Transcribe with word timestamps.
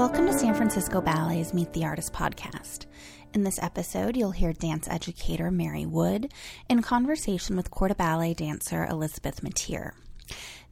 Welcome 0.00 0.28
to 0.28 0.32
San 0.32 0.54
Francisco 0.54 1.02
Ballet's 1.02 1.52
Meet 1.52 1.74
the 1.74 1.84
Artist 1.84 2.14
podcast. 2.14 2.86
In 3.34 3.42
this 3.42 3.58
episode, 3.62 4.16
you'll 4.16 4.30
hear 4.30 4.54
dance 4.54 4.88
educator 4.88 5.50
Mary 5.50 5.84
Wood 5.84 6.32
in 6.70 6.80
conversation 6.80 7.54
with 7.54 7.70
Corps 7.70 7.88
de 7.88 7.94
Ballet 7.94 8.32
dancer 8.32 8.86
Elizabeth 8.86 9.42
Mateer. 9.42 9.90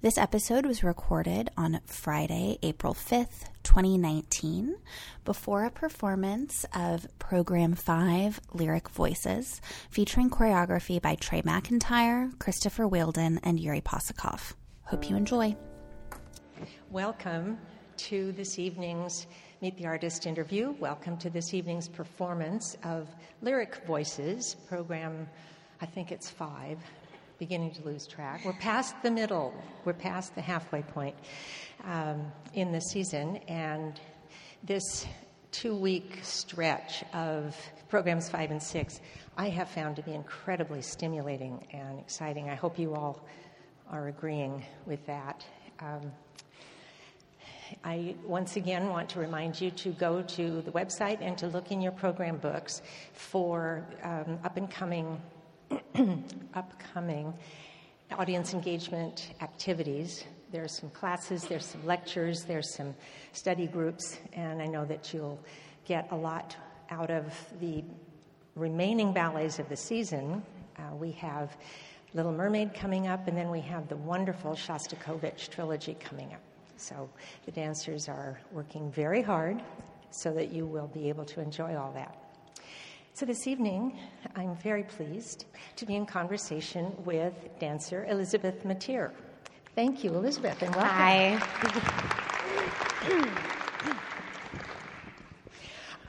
This 0.01 0.17
episode 0.17 0.65
was 0.65 0.83
recorded 0.83 1.51
on 1.59 1.81
Friday, 1.85 2.59
April 2.63 2.95
5th, 2.95 3.51
2019, 3.65 4.77
before 5.27 5.67
a 5.67 5.71
performance 5.71 6.65
of 6.75 7.07
Program 7.19 7.75
5 7.75 8.41
Lyric 8.55 8.89
Voices, 8.89 9.61
featuring 9.91 10.31
choreography 10.31 11.03
by 11.03 11.17
Trey 11.17 11.43
McIntyre, 11.43 12.37
Christopher 12.39 12.89
Wheeldon, 12.89 13.41
and 13.43 13.61
Yuri 13.61 13.83
Possokhov. 13.83 14.55
Hope 14.85 15.11
you 15.11 15.17
enjoy. 15.17 15.55
Welcome 16.91 17.59
to 17.99 18.33
this 18.33 18.59
evening's 18.59 19.27
Meet 19.61 19.77
the 19.77 19.87
Artist 19.87 20.25
interview. 20.25 20.71
Welcome 20.79 21.17
to 21.19 21.31
this 21.31 21.53
evening's 21.53 21.89
performance 21.89 22.77
of 22.85 23.09
Lyric 23.43 23.85
Voices, 23.87 24.55
program, 24.69 25.29
I 25.81 25.87
think 25.87 26.13
it's 26.13 26.31
five, 26.31 26.79
beginning 27.41 27.73
to 27.73 27.83
lose 27.83 28.07
track. 28.07 28.45
We're 28.45 28.53
past 28.53 28.95
the 29.03 29.11
middle, 29.11 29.53
we're 29.85 29.95
past 29.95 30.37
the 30.37 30.41
halfway 30.41 30.83
point 30.83 31.17
um, 31.85 32.31
in 32.55 32.71
the 32.71 32.81
season, 32.81 33.39
and 33.49 33.99
this 34.63 35.05
two 35.51 35.75
week 35.75 36.21
stretch 36.23 37.03
of 37.13 37.57
programs 37.89 38.29
five 38.29 38.53
and 38.53 38.63
six 38.63 39.01
I 39.37 39.49
have 39.49 39.69
found 39.69 39.97
to 39.97 40.03
be 40.03 40.15
incredibly 40.15 40.83
stimulating 40.83 41.67
and 41.73 41.99
exciting. 41.99 42.49
I 42.49 42.55
hope 42.55 42.79
you 42.79 42.95
all 42.95 43.25
are 43.91 44.07
agreeing 44.07 44.65
with 44.87 45.05
that. 45.07 45.45
Um, 45.81 46.13
I 47.85 48.17
once 48.25 48.57
again 48.57 48.89
want 48.89 49.09
to 49.11 49.21
remind 49.21 49.61
you 49.61 49.71
to 49.71 49.91
go 49.91 50.23
to 50.23 50.63
the 50.63 50.73
website 50.73 51.19
and 51.21 51.39
to 51.39 51.47
look 51.47 51.71
in 51.71 51.81
your 51.81 51.93
program 51.93 52.39
books 52.39 52.83
for 53.13 53.87
um, 54.03 54.39
up 54.45 54.57
and 54.57 54.71
coming, 54.71 55.21
upcoming 56.55 57.33
audience 58.13 58.55
engagement 58.55 59.31
activities. 59.43 60.25
There's 60.51 60.73
some 60.73 60.91
classes, 60.91 61.45
there's 61.45 61.65
some 61.65 61.85
lectures, 61.85 62.45
there's 62.45 62.75
some 62.75 62.95
study 63.33 63.67
groups, 63.67 64.19
and 64.33 64.63
I 64.63 64.67
know 64.67 64.85
that 64.87 65.13
you'll 65.13 65.39
get 65.85 66.09
a 66.11 66.17
lot 66.17 66.57
out 66.91 67.11
of 67.11 67.33
the 67.61 67.85
remaining 68.55 69.13
ballets 69.13 69.59
of 69.59 69.69
the 69.69 69.77
season. 69.77 70.43
Uh, 70.79 70.95
we 70.97 71.13
have 71.13 71.57
Little 72.15 72.33
Mermaid 72.33 72.73
coming 72.75 73.07
up, 73.07 73.29
and 73.29 73.37
then 73.37 73.51
we 73.51 73.61
have 73.61 73.89
the 73.89 73.97
wonderful 73.97 74.53
Shostakovich 74.53 75.51
trilogy 75.51 75.95
coming 76.01 76.33
up. 76.33 76.41
So 76.79 77.11
the 77.45 77.51
dancers 77.51 78.09
are 78.09 78.41
working 78.53 78.91
very 78.93 79.21
hard 79.21 79.61
so 80.11 80.33
that 80.33 80.53
you 80.53 80.65
will 80.65 80.87
be 80.87 81.09
able 81.09 81.25
to 81.27 81.41
enjoy 81.41 81.77
all 81.77 81.93
that. 81.93 82.17
So 83.15 83.27
this 83.27 83.49
evening, 83.49 83.99
I'm 84.37 84.55
very 84.57 84.85
pleased 84.85 85.47
to 85.75 85.85
be 85.85 85.97
in 85.97 86.07
conversation 86.07 86.93
with 87.05 87.35
dancer 87.59 88.07
Elizabeth 88.09 88.63
Mateer. 88.63 89.11
Thank 89.75 90.05
you, 90.05 90.15
Elizabeth, 90.15 90.63
and 90.63 90.73
welcome. 90.73 90.95
Hi. 90.95 91.43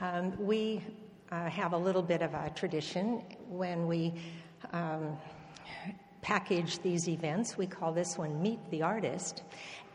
um, 0.00 0.46
we 0.46 0.84
uh, 1.32 1.48
have 1.48 1.72
a 1.72 1.78
little 1.78 2.02
bit 2.02 2.22
of 2.22 2.32
a 2.34 2.50
tradition 2.54 3.24
when 3.48 3.88
we 3.88 4.14
um, 4.72 5.18
package 6.22 6.78
these 6.80 7.08
events. 7.08 7.56
We 7.56 7.66
call 7.66 7.92
this 7.92 8.18
one 8.18 8.40
Meet 8.42 8.70
the 8.70 8.82
Artist. 8.82 9.42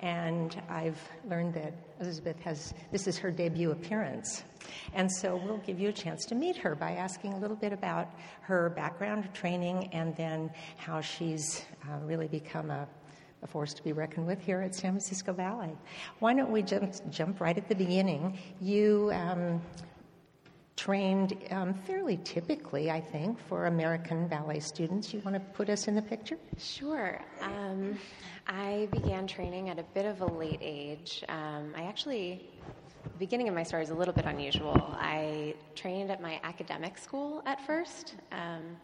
And 0.02 0.62
I've 0.70 1.00
learned 1.30 1.54
that 1.54 1.74
Elizabeth 2.02 2.40
has, 2.42 2.74
this 2.92 3.08
is 3.08 3.18
her 3.18 3.32
debut 3.32 3.72
appearance. 3.72 4.44
And 4.94 5.12
so 5.12 5.36
we'll 5.38 5.60
give 5.60 5.80
you 5.80 5.90
a 5.90 5.94
chance 5.94 6.26
to 6.26 6.36
meet 6.36 6.58
her 6.58 6.76
by 6.76 6.92
asking 6.92 7.34
a 7.34 7.40
little 7.40 7.56
bit 7.56 7.72
about 7.72 8.10
her 8.42 8.70
background, 8.72 9.34
training, 9.34 9.90
and 9.94 10.16
then 10.16 10.52
how 10.78 11.02
she's 11.02 11.64
uh, 11.88 11.98
really 12.04 12.28
become 12.28 12.72
a, 12.72 12.88
a 13.42 13.48
force 13.48 13.74
to 13.74 13.84
be 13.84 13.94
reckoned 13.94 14.28
with 14.28 14.42
here 14.42 14.62
at 14.62 14.76
San 14.76 14.92
Francisco 14.92 15.34
Ballet. 15.34 15.76
Why 16.20 16.34
don't 16.34 16.52
we 16.52 16.62
jump, 16.62 16.94
jump 17.10 17.40
right 17.40 17.58
at 17.58 17.70
the 17.70 17.76
beginning? 17.76 18.38
You 18.60 19.12
um, 19.14 19.62
trained 20.76 21.38
um, 21.52 21.74
fairly 21.74 22.18
typically, 22.24 22.92
I 22.92 23.00
think, 23.00 23.40
for 23.48 23.66
American 23.66 24.28
ballet 24.28 24.60
students. 24.60 25.14
You 25.14 25.22
want 25.22 25.36
to 25.36 25.40
put 25.40 25.70
us 25.70 25.88
in 25.88 25.96
the 25.96 26.02
picture? 26.02 26.38
Sure. 26.58 27.22
Um, 27.42 27.98
I 28.48 28.88
began 28.92 29.26
training 29.26 29.70
at 29.70 29.80
a 29.80 29.84
bit 29.94 30.06
of 30.06 30.22
a 30.22 30.26
late 30.26 30.60
age. 30.62 31.24
Um, 31.30 31.74
I 31.76 31.84
actually, 31.84 32.50
the 33.04 33.18
beginning 33.18 33.48
of 33.48 33.56
my 33.56 33.64
story 33.64 33.84
is 33.84 33.90
a 33.90 33.96
little 33.96 34.14
bit 34.14 34.26
unusual. 34.26 34.96
I 35.00 35.56
trained 35.76 36.12
at 36.12 36.22
my 36.22 36.40
academic 36.44 36.98
school 36.98 37.42
at 37.46 37.66
first. 37.66 38.16
Um, 38.32 38.78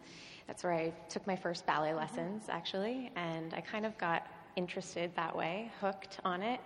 that's 0.47 0.63
where 0.63 0.73
I 0.73 0.93
took 1.09 1.27
my 1.27 1.35
first 1.35 1.65
ballet 1.65 1.93
lessons, 1.93 2.43
actually, 2.49 3.11
and 3.15 3.53
I 3.53 3.61
kind 3.61 3.85
of 3.85 3.97
got 3.97 4.27
interested 4.55 5.11
that 5.15 5.35
way, 5.35 5.71
hooked 5.79 6.19
on 6.25 6.41
it. 6.41 6.59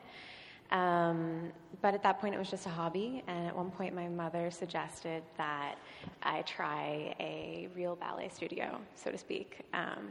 Um, 0.72 1.52
but 1.82 1.94
at 1.94 2.04
that 2.04 2.20
point, 2.20 2.34
it 2.36 2.40
was 2.40 2.50
just 2.50 2.66
a 2.66 2.70
hobby, 2.70 3.24
and 3.28 3.48
at 3.48 3.56
one 3.56 3.72
point, 3.72 3.94
my 3.94 4.08
mother 4.08 4.50
suggested 4.50 5.24
that 5.38 5.76
I 6.24 6.42
try 6.42 7.16
a 7.20 7.70
real 7.76 7.96
ballet 7.96 8.30
studio, 8.30 8.80
so 8.96 9.12
to 9.12 9.18
speak, 9.18 9.60
um, 9.74 10.10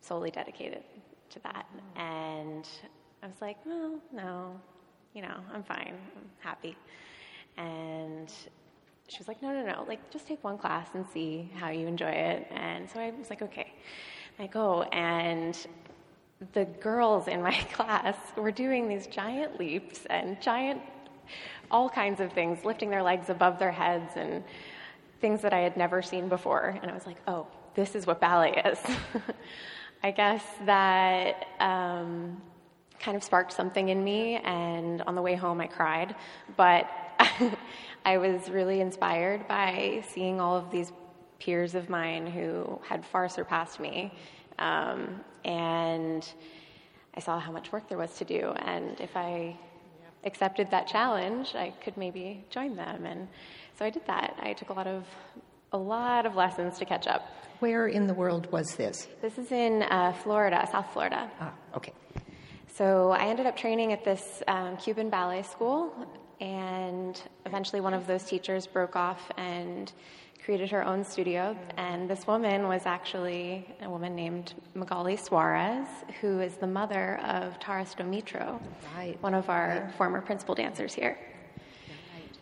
solely 0.00 0.30
dedicated 0.30 0.82
to 1.30 1.40
that. 1.40 1.66
And 1.96 2.68
I 3.22 3.26
was 3.26 3.40
like, 3.40 3.58
well, 3.64 4.00
no, 4.12 4.60
you 5.14 5.22
know, 5.22 5.36
I'm 5.52 5.62
fine, 5.62 5.94
I'm 6.16 6.30
happy. 6.40 6.76
And 7.56 8.32
she 9.08 9.18
was 9.18 9.28
like, 9.28 9.42
no, 9.42 9.52
no, 9.52 9.64
no, 9.64 9.84
like 9.86 10.10
just 10.10 10.26
take 10.26 10.42
one 10.42 10.58
class 10.58 10.88
and 10.94 11.04
see 11.12 11.50
how 11.56 11.70
you 11.70 11.86
enjoy 11.86 12.10
it. 12.10 12.46
And 12.50 12.90
so 12.90 13.00
I 13.00 13.12
was 13.16 13.30
like, 13.30 13.42
okay. 13.42 13.72
I 14.38 14.46
go, 14.46 14.84
and 14.84 15.54
the 16.52 16.64
girls 16.64 17.28
in 17.28 17.42
my 17.42 17.54
class 17.72 18.16
were 18.36 18.50
doing 18.50 18.88
these 18.88 19.06
giant 19.06 19.58
leaps 19.58 20.06
and 20.06 20.40
giant, 20.40 20.80
all 21.70 21.88
kinds 21.88 22.20
of 22.20 22.32
things, 22.32 22.64
lifting 22.64 22.90
their 22.90 23.02
legs 23.02 23.28
above 23.28 23.58
their 23.58 23.70
heads 23.70 24.12
and 24.16 24.42
things 25.20 25.42
that 25.42 25.52
I 25.52 25.60
had 25.60 25.76
never 25.76 26.02
seen 26.02 26.28
before. 26.28 26.78
And 26.80 26.90
I 26.90 26.94
was 26.94 27.06
like, 27.06 27.18
oh, 27.26 27.46
this 27.74 27.94
is 27.94 28.06
what 28.06 28.20
ballet 28.20 28.62
is. 28.64 28.78
I 30.02 30.10
guess 30.10 30.42
that 30.64 31.46
um, 31.60 32.40
kind 32.98 33.16
of 33.16 33.22
sparked 33.22 33.52
something 33.52 33.90
in 33.90 34.02
me, 34.02 34.36
and 34.36 35.02
on 35.02 35.14
the 35.14 35.22
way 35.22 35.34
home, 35.34 35.60
I 35.60 35.66
cried. 35.66 36.16
But 36.56 36.88
I 38.04 38.16
was 38.16 38.48
really 38.48 38.80
inspired 38.80 39.46
by 39.46 40.02
seeing 40.08 40.40
all 40.40 40.56
of 40.56 40.70
these 40.70 40.90
peers 41.38 41.74
of 41.74 41.90
mine 41.90 42.26
who 42.26 42.80
had 42.86 43.04
far 43.04 43.28
surpassed 43.28 43.78
me. 43.78 44.12
Um, 44.60 45.20
and 45.44 46.26
I 47.14 47.20
saw 47.20 47.40
how 47.40 47.50
much 47.50 47.72
work 47.72 47.88
there 47.88 47.98
was 47.98 48.14
to 48.18 48.24
do, 48.24 48.52
and 48.56 49.00
if 49.00 49.16
I 49.16 49.56
accepted 50.24 50.70
that 50.70 50.86
challenge, 50.86 51.54
I 51.54 51.72
could 51.82 51.96
maybe 51.96 52.44
join 52.50 52.76
them. 52.76 53.06
And 53.06 53.26
so 53.78 53.84
I 53.84 53.90
did 53.90 54.06
that. 54.06 54.36
I 54.40 54.52
took 54.52 54.68
a 54.68 54.72
lot 54.74 54.86
of 54.86 55.04
a 55.72 55.78
lot 55.78 56.26
of 56.26 56.34
lessons 56.34 56.78
to 56.78 56.84
catch 56.84 57.06
up. 57.06 57.22
Where 57.60 57.86
in 57.86 58.06
the 58.06 58.14
world 58.14 58.50
was 58.50 58.74
this? 58.74 59.06
This 59.22 59.38
is 59.38 59.52
in 59.52 59.82
uh, 59.82 60.12
Florida, 60.22 60.68
South 60.70 60.92
Florida. 60.92 61.30
Ah, 61.40 61.52
okay. 61.76 61.92
So 62.74 63.10
I 63.10 63.26
ended 63.26 63.46
up 63.46 63.56
training 63.56 63.92
at 63.92 64.04
this 64.04 64.42
um, 64.48 64.76
Cuban 64.78 65.10
ballet 65.10 65.42
school, 65.42 65.92
and 66.40 67.20
eventually 67.46 67.80
one 67.80 67.94
of 67.94 68.06
those 68.06 68.24
teachers 68.24 68.66
broke 68.66 68.96
off 68.96 69.30
and 69.36 69.92
created 70.44 70.70
her 70.70 70.84
own 70.84 71.04
studio. 71.04 71.56
And 71.76 72.08
this 72.08 72.26
woman 72.26 72.68
was 72.68 72.86
actually 72.86 73.66
a 73.82 73.88
woman 73.88 74.14
named 74.14 74.54
Magali 74.74 75.16
Suarez, 75.16 75.86
who 76.20 76.40
is 76.40 76.56
the 76.56 76.66
mother 76.66 77.18
of 77.24 77.58
Taras 77.60 77.94
Domitro, 77.94 78.60
right. 78.96 79.20
one 79.22 79.34
of 79.34 79.48
our 79.48 79.84
right. 79.84 79.94
former 79.96 80.20
principal 80.20 80.54
dancers 80.54 80.94
here. 80.94 81.18
Right. 82.14 82.36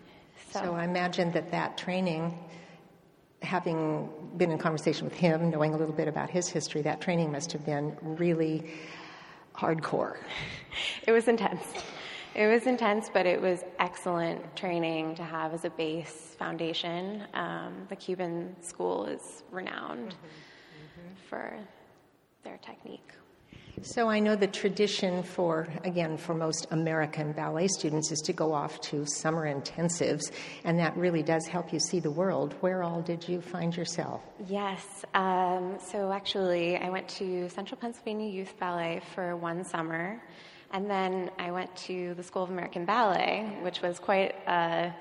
So, 0.51 0.61
so 0.61 0.75
I 0.75 0.85
imagine 0.85 1.33
that 1.33 1.51
that 1.51 1.77
training 1.77 2.39
having 3.43 4.09
been 4.37 4.51
in 4.51 4.59
conversation 4.59 5.05
with 5.05 5.15
him, 5.15 5.51
knowing 5.51 5.75
a 5.75 5.77
little 5.77 5.95
bit 5.95 6.09
about 6.09 6.29
his 6.31 6.49
history, 6.49 6.83
that 6.83 7.01
training 7.01 7.31
must 7.31 7.53
have 7.53 7.65
been 7.65 7.97
really 8.03 8.71
hardcore. 9.55 10.17
It 11.07 11.13
was 11.13 11.27
intense. 11.27 11.65
It 12.35 12.47
was 12.47 12.67
intense, 12.67 13.11
but 13.13 13.27
it 13.27 13.41
was 13.41 13.65
excellent 13.79 14.55
training 14.55 15.17
to 15.17 15.25
have 15.25 15.55
as 15.55 15.65
a 15.65 15.71
base 15.71 16.37
foundation. 16.39 17.25
Um, 17.35 17.87
the 17.89 17.97
Cuban 17.97 18.55
school 18.63 19.07
is 19.07 19.43
renowned 19.51 20.11
mm-hmm. 20.11 21.01
Mm-hmm. 21.01 21.15
for 21.29 21.59
their 22.45 22.59
technique. 22.59 23.13
So 23.83 24.09
I 24.09 24.19
know 24.19 24.35
the 24.35 24.49
tradition 24.49 25.23
for, 25.23 25.69
again, 25.85 26.17
for 26.17 26.35
most 26.35 26.67
American 26.73 27.33
ballet 27.33 27.69
students 27.69 28.11
is 28.11 28.21
to 28.23 28.33
go 28.33 28.53
off 28.53 28.81
to 28.83 29.07
summer 29.07 29.47
intensives, 29.47 30.33
and 30.65 30.79
that 30.81 30.97
really 30.97 31.23
does 31.23 31.47
help 31.47 31.73
you 31.73 31.79
see 31.79 32.01
the 32.01 32.11
world. 32.11 32.55
Where 32.61 32.83
all 32.83 33.03
did 33.03 33.29
you 33.29 33.41
find 33.41 33.77
yourself? 33.77 34.23
Yes. 34.49 35.05
Um, 35.15 35.79
so 35.81 36.11
actually, 36.11 36.77
I 36.77 36.91
went 36.91 37.09
to 37.11 37.49
Central 37.51 37.81
Pennsylvania 37.81 38.29
Youth 38.29 38.59
Ballet 38.59 39.01
for 39.15 39.37
one 39.37 39.65
summer. 39.65 40.21
And 40.73 40.89
then 40.89 41.31
I 41.39 41.51
went 41.51 41.75
to 41.77 42.15
the 42.15 42.23
School 42.23 42.43
of 42.43 42.51
American 42.51 42.85
Ballet, 42.85 43.57
which 43.63 43.81
was 43.81 43.99
quite 43.99 44.35
a 44.47 44.93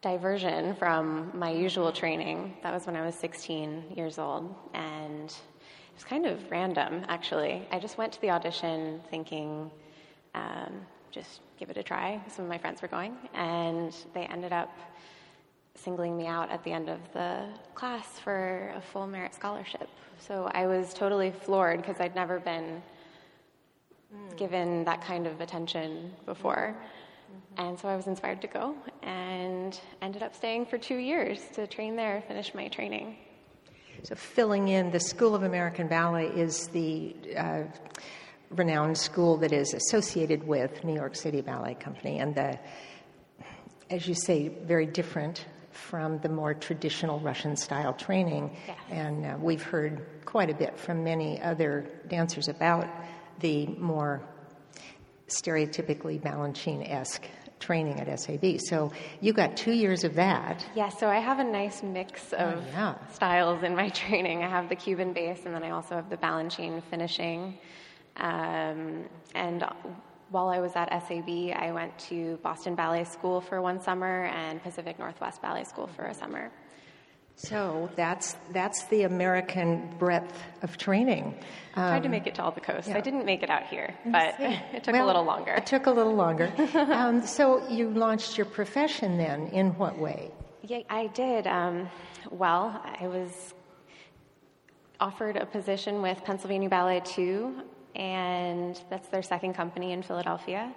diversion 0.00 0.74
from 0.76 1.30
my 1.34 1.50
usual 1.50 1.92
training. 1.92 2.56
That 2.62 2.72
was 2.72 2.86
when 2.86 2.96
I 2.96 3.04
was 3.04 3.14
16 3.14 3.92
years 3.94 4.18
old. 4.18 4.54
And 4.72 5.26
it 5.28 5.94
was 5.94 6.04
kind 6.04 6.24
of 6.24 6.50
random, 6.50 7.04
actually. 7.08 7.68
I 7.70 7.78
just 7.78 7.98
went 7.98 8.12
to 8.14 8.20
the 8.22 8.30
audition 8.30 9.02
thinking, 9.10 9.70
um, 10.34 10.80
just 11.10 11.40
give 11.58 11.68
it 11.68 11.76
a 11.76 11.82
try. 11.82 12.20
Some 12.28 12.46
of 12.46 12.48
my 12.48 12.56
friends 12.56 12.80
were 12.80 12.88
going, 12.88 13.16
and 13.34 13.94
they 14.14 14.22
ended 14.22 14.52
up 14.52 14.74
singling 15.74 16.16
me 16.16 16.26
out 16.26 16.50
at 16.50 16.64
the 16.64 16.72
end 16.72 16.88
of 16.88 17.00
the 17.12 17.44
class 17.74 18.18
for 18.18 18.72
a 18.76 18.80
full 18.80 19.06
merit 19.06 19.34
scholarship. 19.34 19.88
So 20.18 20.50
I 20.54 20.66
was 20.66 20.94
totally 20.94 21.30
floored 21.30 21.82
because 21.82 22.00
I'd 22.00 22.14
never 22.14 22.38
been 22.38 22.82
given 24.36 24.84
that 24.84 25.02
kind 25.02 25.26
of 25.26 25.40
attention 25.40 26.12
before. 26.26 26.76
And 27.56 27.78
so 27.78 27.88
I 27.88 27.96
was 27.96 28.06
inspired 28.06 28.40
to 28.42 28.48
go 28.48 28.74
and 29.02 29.78
ended 30.02 30.22
up 30.22 30.34
staying 30.34 30.66
for 30.66 30.78
two 30.78 30.96
years 30.96 31.40
to 31.54 31.66
train 31.66 31.96
there, 31.96 32.22
finish 32.26 32.54
my 32.54 32.68
training. 32.68 33.16
So, 34.02 34.14
filling 34.14 34.68
in, 34.68 34.90
the 34.90 35.00
School 35.00 35.34
of 35.34 35.42
American 35.42 35.86
Ballet 35.86 36.28
is 36.28 36.68
the 36.68 37.14
uh, 37.36 37.62
renowned 38.50 38.96
school 38.96 39.36
that 39.38 39.52
is 39.52 39.74
associated 39.74 40.46
with 40.46 40.82
New 40.84 40.94
York 40.94 41.14
City 41.14 41.42
Ballet 41.42 41.74
Company, 41.74 42.18
and 42.18 42.34
the, 42.34 42.58
as 43.90 44.08
you 44.08 44.14
say, 44.14 44.48
very 44.48 44.86
different 44.86 45.44
from 45.70 46.18
the 46.20 46.28
more 46.28 46.54
traditional 46.54 47.20
Russian 47.20 47.56
style 47.56 47.92
training. 47.92 48.56
Yes. 48.66 48.78
And 48.90 49.26
uh, 49.26 49.36
we've 49.38 49.62
heard 49.62 50.06
quite 50.24 50.50
a 50.50 50.54
bit 50.54 50.78
from 50.78 51.04
many 51.04 51.40
other 51.42 51.86
dancers 52.08 52.48
about 52.48 52.88
the 53.40 53.66
more 53.66 54.22
stereotypically 55.28 56.20
Balanchine 56.20 56.88
esque 56.90 57.24
training 57.60 58.00
at 58.00 58.18
SAB. 58.18 58.58
So 58.58 58.90
you 59.20 59.32
got 59.32 59.56
two 59.56 59.72
years 59.72 60.02
of 60.04 60.14
that. 60.14 60.64
Yeah, 60.74 60.88
so 60.88 61.08
I 61.08 61.18
have 61.18 61.38
a 61.38 61.44
nice 61.44 61.82
mix 61.82 62.32
of 62.32 62.54
Oh, 62.54 62.62
yeah. 62.72 63.06
styles 63.12 63.62
in 63.62 63.76
my 63.76 63.88
training. 64.02 64.42
I 64.42 64.48
have 64.48 64.68
the 64.68 64.76
Cuban 64.76 65.12
base, 65.12 65.42
and 65.44 65.54
then 65.54 65.62
I 65.62 65.70
also 65.70 65.94
have 65.96 66.08
the 66.08 66.16
Balanchine 66.16 66.82
finishing. 66.84 67.58
Um, 68.16 69.04
and 69.34 69.64
while 70.30 70.48
I 70.48 70.58
was 70.60 70.72
at 70.74 70.88
SAB, 71.06 71.28
I 71.54 71.70
went 71.72 71.96
to 72.10 72.38
Boston 72.42 72.74
Ballet 72.74 73.04
School 73.04 73.40
for 73.40 73.60
one 73.60 73.80
summer 73.80 74.24
and 74.26 74.62
Pacific 74.62 74.98
Northwest 74.98 75.42
Ballet 75.42 75.64
School 75.64 75.86
for 75.88 76.04
a 76.06 76.14
summer. 76.14 76.50
So 77.42 77.88
that's 77.96 78.36
that's 78.52 78.84
the 78.84 79.04
American 79.04 79.88
breadth 79.98 80.38
of 80.60 80.76
training. 80.76 81.34
I 81.74 81.88
tried 81.88 82.02
to 82.02 82.10
make 82.10 82.26
it 82.26 82.34
to 82.34 82.42
all 82.42 82.50
the 82.50 82.60
coasts. 82.60 82.90
yeah. 82.90 82.98
I 82.98 83.00
didn't 83.00 83.24
make 83.24 83.42
it 83.42 83.48
out 83.48 83.66
here, 83.66 83.94
but 84.04 84.34
it 84.38 84.84
took 84.84 84.92
Well, 84.92 85.06
a 85.06 85.06
little 85.06 85.24
longer. 85.24 85.52
It 85.54 85.64
took 85.64 85.86
a 85.86 85.90
little 85.90 86.14
longer. 86.14 86.52
um, 86.74 87.24
so 87.26 87.66
you 87.68 87.88
launched 87.90 88.36
your 88.36 88.44
profession 88.44 89.16
then. 89.16 89.46
In 89.48 89.70
what 89.78 89.96
way? 89.98 90.30
Yeah, 90.62 90.82
I 90.90 91.06
did. 91.06 91.46
Um, 91.46 91.88
well, 92.30 92.82
I 93.00 93.06
was 93.06 93.54
offered 95.00 95.36
a 95.38 95.46
position 95.46 96.02
with 96.02 96.22
Pennsylvania 96.24 96.68
Ballet 96.68 97.00
too, 97.00 97.62
and 97.96 98.78
that's 98.90 99.08
their 99.08 99.22
second 99.22 99.54
company 99.54 99.92
in 99.92 100.02
Philadelphia. 100.02 100.74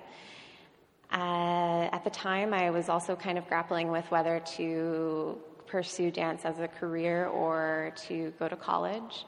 Uh, 1.11 1.89
at 1.91 2.05
the 2.05 2.09
time, 2.09 2.53
I 2.53 2.69
was 2.69 2.87
also 2.87 3.17
kind 3.17 3.37
of 3.37 3.45
grappling 3.49 3.91
with 3.91 4.09
whether 4.09 4.39
to 4.55 5.37
pursue 5.73 6.11
dance 6.11 6.45
as 6.45 6.59
a 6.59 6.67
career 6.67 7.25
or 7.25 7.91
to 7.95 8.31
go 8.37 8.47
to 8.47 8.55
college. 8.55 9.25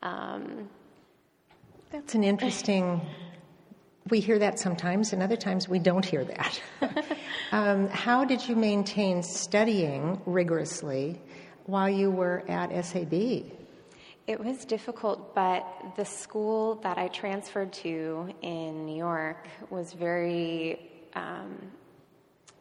Um, 0.00 0.68
That's 1.90 2.14
an 2.14 2.22
interesting. 2.22 3.00
We 4.08 4.20
hear 4.20 4.38
that 4.38 4.60
sometimes, 4.60 5.12
and 5.12 5.24
other 5.24 5.36
times 5.36 5.68
we 5.68 5.80
don't 5.80 6.04
hear 6.04 6.24
that. 6.24 6.62
um, 7.52 7.88
how 7.88 8.24
did 8.24 8.48
you 8.48 8.54
maintain 8.54 9.24
studying 9.24 10.22
rigorously 10.24 11.20
while 11.66 11.90
you 11.90 12.12
were 12.12 12.44
at 12.48 12.68
SAB? 12.84 13.12
It 14.28 14.38
was 14.38 14.64
difficult, 14.64 15.34
but 15.34 15.66
the 15.96 16.04
school 16.04 16.76
that 16.84 16.96
I 16.96 17.08
transferred 17.08 17.72
to 17.84 18.32
in 18.40 18.86
New 18.86 18.96
York 18.96 19.48
was 19.68 19.94
very, 19.94 20.78
um, 21.14 21.58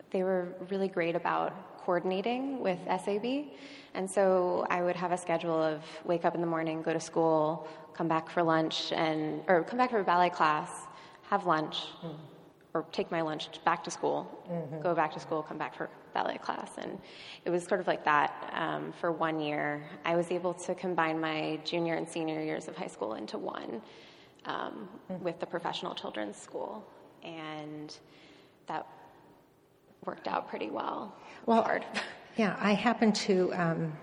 they 0.10 0.24
were 0.24 0.56
really 0.72 0.88
great 0.88 1.16
about 1.16 1.71
coordinating 1.86 2.60
with 2.60 2.80
SAB. 2.88 3.46
And 3.94 4.10
so 4.10 4.66
I 4.70 4.82
would 4.82 4.96
have 4.96 5.12
a 5.12 5.18
schedule 5.18 5.62
of 5.62 5.84
wake 6.06 6.26
up 6.26 6.36
in 6.36 6.42
the 6.42 6.48
morning, 6.48 6.82
go 6.82 6.94
to 6.94 7.00
school, 7.00 7.68
come 7.94 8.08
back 8.08 8.30
for 8.30 8.42
lunch, 8.44 8.92
and, 8.94 9.42
or 9.48 9.64
come 9.64 9.78
back 9.78 9.92
for 9.92 10.04
ballet 10.04 10.30
class, 10.30 10.70
have 11.30 11.46
lunch, 11.46 11.78
or 12.74 12.86
take 12.92 13.12
my 13.12 13.22
lunch 13.22 13.50
back 13.66 13.84
to 13.84 13.92
school, 13.92 14.28
go 14.82 14.96
back 14.96 15.12
to 15.14 15.20
school, 15.20 15.44
come 15.44 15.58
back 15.58 15.76
for 15.76 15.90
ballet 16.14 16.38
class. 16.38 16.72
And 16.78 16.98
it 17.44 17.50
was 17.50 17.64
sort 17.66 17.82
of 17.82 17.88
like 17.88 18.06
that 18.06 18.52
um, 18.56 18.94
for 19.00 19.12
one 19.12 19.40
year. 19.40 19.84
I 20.06 20.16
was 20.16 20.32
able 20.32 20.54
to 20.54 20.76
combine 20.76 21.20
my 21.20 21.60
junior 21.66 21.96
and 21.96 22.08
senior 22.08 22.42
years 22.42 22.68
of 22.68 22.78
high 22.78 22.88
school 22.88 23.16
into 23.16 23.38
one 23.38 23.82
um, 24.46 24.88
with 25.22 25.40
the 25.40 25.46
professional 25.46 25.94
children's 25.94 26.38
school. 26.38 26.86
And 27.24 27.96
that 28.68 28.88
worked 30.06 30.28
out 30.28 30.50
pretty 30.50 30.70
well. 30.70 31.16
Well, 31.46 31.64
Hard. 31.64 31.86
Yeah, 32.38 32.56
I 32.60 32.74
happened 32.74 33.16
to 33.16 33.54
um, 33.54 33.94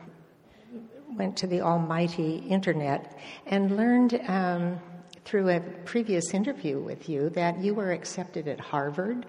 went 1.17 1.37
to 1.39 1.47
the 1.47 1.61
almighty 1.61 2.37
internet 2.49 3.19
and 3.47 3.77
learned 3.77 4.21
um, 4.29 4.79
through 5.25 5.49
a 5.49 5.61
previous 5.85 6.35
interview 6.35 6.79
with 6.79 7.09
you 7.09 7.31
that 7.31 7.59
you 7.59 7.75
were 7.75 7.93
accepted 7.93 8.49
at 8.49 8.61
Harvard 8.61 9.25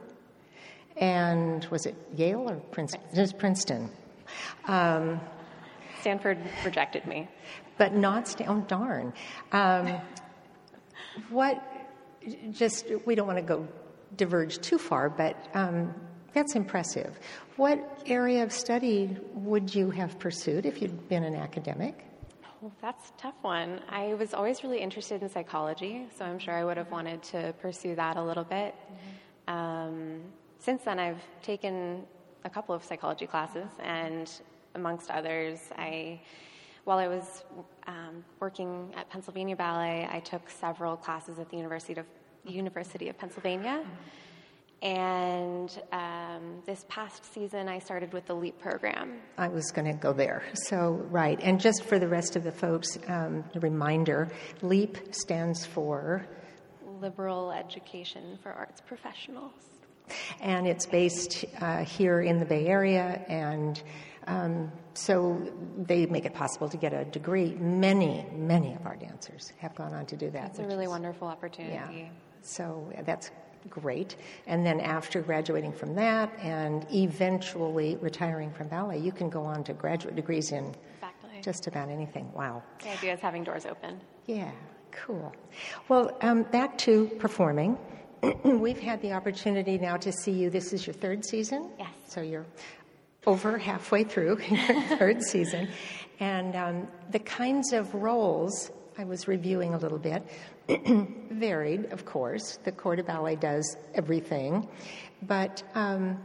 and 0.97 1.65
was 1.65 1.85
it 1.85 1.95
Yale 2.15 2.49
or 2.49 2.55
Princeton? 2.55 3.01
It 3.13 3.19
was 3.19 3.33
Princeton, 3.33 3.89
Stanford 6.01 6.37
rejected 6.65 7.05
me. 7.07 7.27
but 7.77 7.93
not 7.93 8.27
Stan. 8.27 8.47
Oh 8.49 8.59
darn! 8.67 9.13
Um, 9.51 9.99
what? 11.29 11.63
Just 12.51 12.87
we 13.05 13.15
don't 13.15 13.27
want 13.27 13.39
to 13.39 13.43
go 13.43 13.67
diverge 14.17 14.59
too 14.59 14.77
far, 14.77 15.09
but 15.09 15.37
um, 15.53 15.93
that's 16.33 16.55
impressive. 16.55 17.19
What 17.55 18.01
area 18.05 18.43
of 18.43 18.51
study 18.51 19.17
would 19.33 19.73
you 19.73 19.89
have 19.91 20.19
pursued 20.19 20.65
if 20.65 20.81
you'd 20.81 21.09
been 21.09 21.23
an 21.23 21.35
academic? 21.35 22.05
Well, 22.61 22.73
that's 22.81 23.09
a 23.09 23.21
tough 23.21 23.35
one. 23.41 23.79
I 23.89 24.15
was 24.15 24.33
always 24.33 24.63
really 24.63 24.79
interested 24.79 25.21
in 25.21 25.29
psychology, 25.29 26.07
so 26.17 26.25
I'm 26.25 26.39
sure 26.39 26.53
I 26.53 26.65
would 26.65 26.75
have 26.75 26.91
wanted 26.91 27.23
to 27.23 27.53
pursue 27.61 27.95
that 27.95 28.17
a 28.17 28.23
little 28.23 28.43
bit. 28.43 28.75
Um, 29.47 30.21
since 30.59 30.83
then, 30.83 30.99
I've 30.99 31.23
taken 31.41 32.03
a 32.43 32.49
couple 32.49 32.75
of 32.75 32.83
psychology 32.83 33.27
classes, 33.27 33.69
and 33.81 34.29
amongst 34.75 35.09
others, 35.09 35.59
I, 35.77 36.19
while 36.83 36.97
I 36.97 37.07
was 37.07 37.45
um, 37.87 38.25
working 38.41 38.93
at 38.97 39.09
Pennsylvania 39.09 39.55
Ballet, 39.55 40.07
I 40.11 40.19
took 40.19 40.49
several 40.49 40.97
classes 40.97 41.39
at 41.39 41.49
the 41.49 41.55
University 41.55 41.99
of 41.99 42.05
University 42.45 43.09
of 43.09 43.17
Pennsylvania. 43.17 43.85
And 44.81 45.77
um, 45.91 46.61
this 46.65 46.85
past 46.87 47.33
season, 47.33 47.67
I 47.67 47.79
started 47.79 48.13
with 48.13 48.25
the 48.27 48.33
LEAP 48.33 48.59
program. 48.59 49.19
I 49.37 49.49
was 49.49 49.71
going 49.71 49.87
to 49.87 49.93
go 49.93 50.13
there. 50.13 50.43
So, 50.53 51.05
right. 51.09 51.37
And 51.41 51.59
just 51.59 51.83
for 51.83 51.99
the 51.99 52.07
rest 52.07 52.37
of 52.37 52.43
the 52.45 52.51
folks, 52.51 52.97
um, 53.07 53.43
a 53.55 53.59
reminder 53.59 54.29
LEAP 54.61 55.13
stands 55.13 55.65
for, 55.65 56.25
Liberal 57.01 57.51
Education 57.51 58.37
for 58.41 58.51
Arts 58.51 58.81
Professionals. 58.81 59.53
and 60.41 60.67
it's 60.67 60.85
based 60.85 61.45
uh, 61.61 61.83
here 61.83 62.21
in 62.21 62.39
the 62.39 62.45
Bay 62.45 62.67
Area. 62.67 63.23
And 63.27 63.81
um, 64.27 64.71
so 64.93 65.41
they 65.77 66.05
make 66.05 66.25
it 66.25 66.33
possible 66.33 66.69
to 66.69 66.77
get 66.77 66.93
a 66.93 67.05
degree. 67.05 67.55
Many, 67.55 68.25
many 68.33 68.73
of 68.73 68.85
our 68.85 68.95
dancers 68.95 69.51
have 69.59 69.75
gone 69.75 69.93
on 69.93 70.05
to 70.07 70.15
do 70.15 70.29
that. 70.31 70.51
It's 70.51 70.59
a 70.59 70.65
really 70.65 70.85
is- 70.85 70.89
wonderful 70.89 71.27
opportunity. 71.27 71.73
Yeah. 72.01 72.09
So 72.41 72.91
that's 73.05 73.31
great. 73.69 74.15
And 74.47 74.65
then 74.65 74.79
after 74.79 75.21
graduating 75.21 75.73
from 75.73 75.95
that 75.95 76.31
and 76.39 76.85
eventually 76.93 77.97
retiring 77.97 78.51
from 78.51 78.67
ballet, 78.67 78.97
you 78.99 79.11
can 79.11 79.29
go 79.29 79.43
on 79.43 79.63
to 79.65 79.73
graduate 79.73 80.15
degrees 80.15 80.51
in 80.51 80.73
Exactly. 80.95 81.41
just 81.41 81.67
about 81.67 81.89
anything. 81.89 82.31
Wow. 82.33 82.63
the 82.81 82.89
idea 82.91 83.13
is 83.13 83.19
having 83.19 83.43
doors 83.43 83.65
open. 83.65 83.99
Yeah, 84.27 84.51
cool. 84.91 85.33
Well, 85.87 86.17
um, 86.21 86.43
back 86.43 86.77
to 86.79 87.07
performing. 87.19 87.77
We've 88.43 88.79
had 88.79 89.01
the 89.01 89.13
opportunity 89.13 89.77
now 89.77 89.97
to 89.97 90.11
see 90.11 90.31
you. 90.31 90.49
This 90.49 90.73
is 90.73 90.85
your 90.85 90.93
third 90.93 91.25
season? 91.25 91.69
Yes. 91.79 91.89
So 92.07 92.21
you're 92.21 92.45
over 93.27 93.57
halfway 93.57 94.03
through 94.03 94.39
your 94.49 94.97
third 94.97 95.21
season. 95.23 95.69
And 96.19 96.55
um, 96.55 96.87
the 97.11 97.19
kinds 97.19 97.71
of 97.73 97.93
roles, 97.93 98.71
I 98.97 99.03
was 99.05 99.27
reviewing 99.27 99.73
a 99.73 99.77
little 99.77 99.97
bit, 99.99 100.23
varied, 101.31 101.91
of 101.91 102.05
course. 102.05 102.59
The 102.63 102.71
Corps 102.71 102.95
de 102.97 103.03
Ballet 103.03 103.35
does 103.35 103.75
everything. 103.95 104.67
But 105.23 105.63
um, 105.75 106.19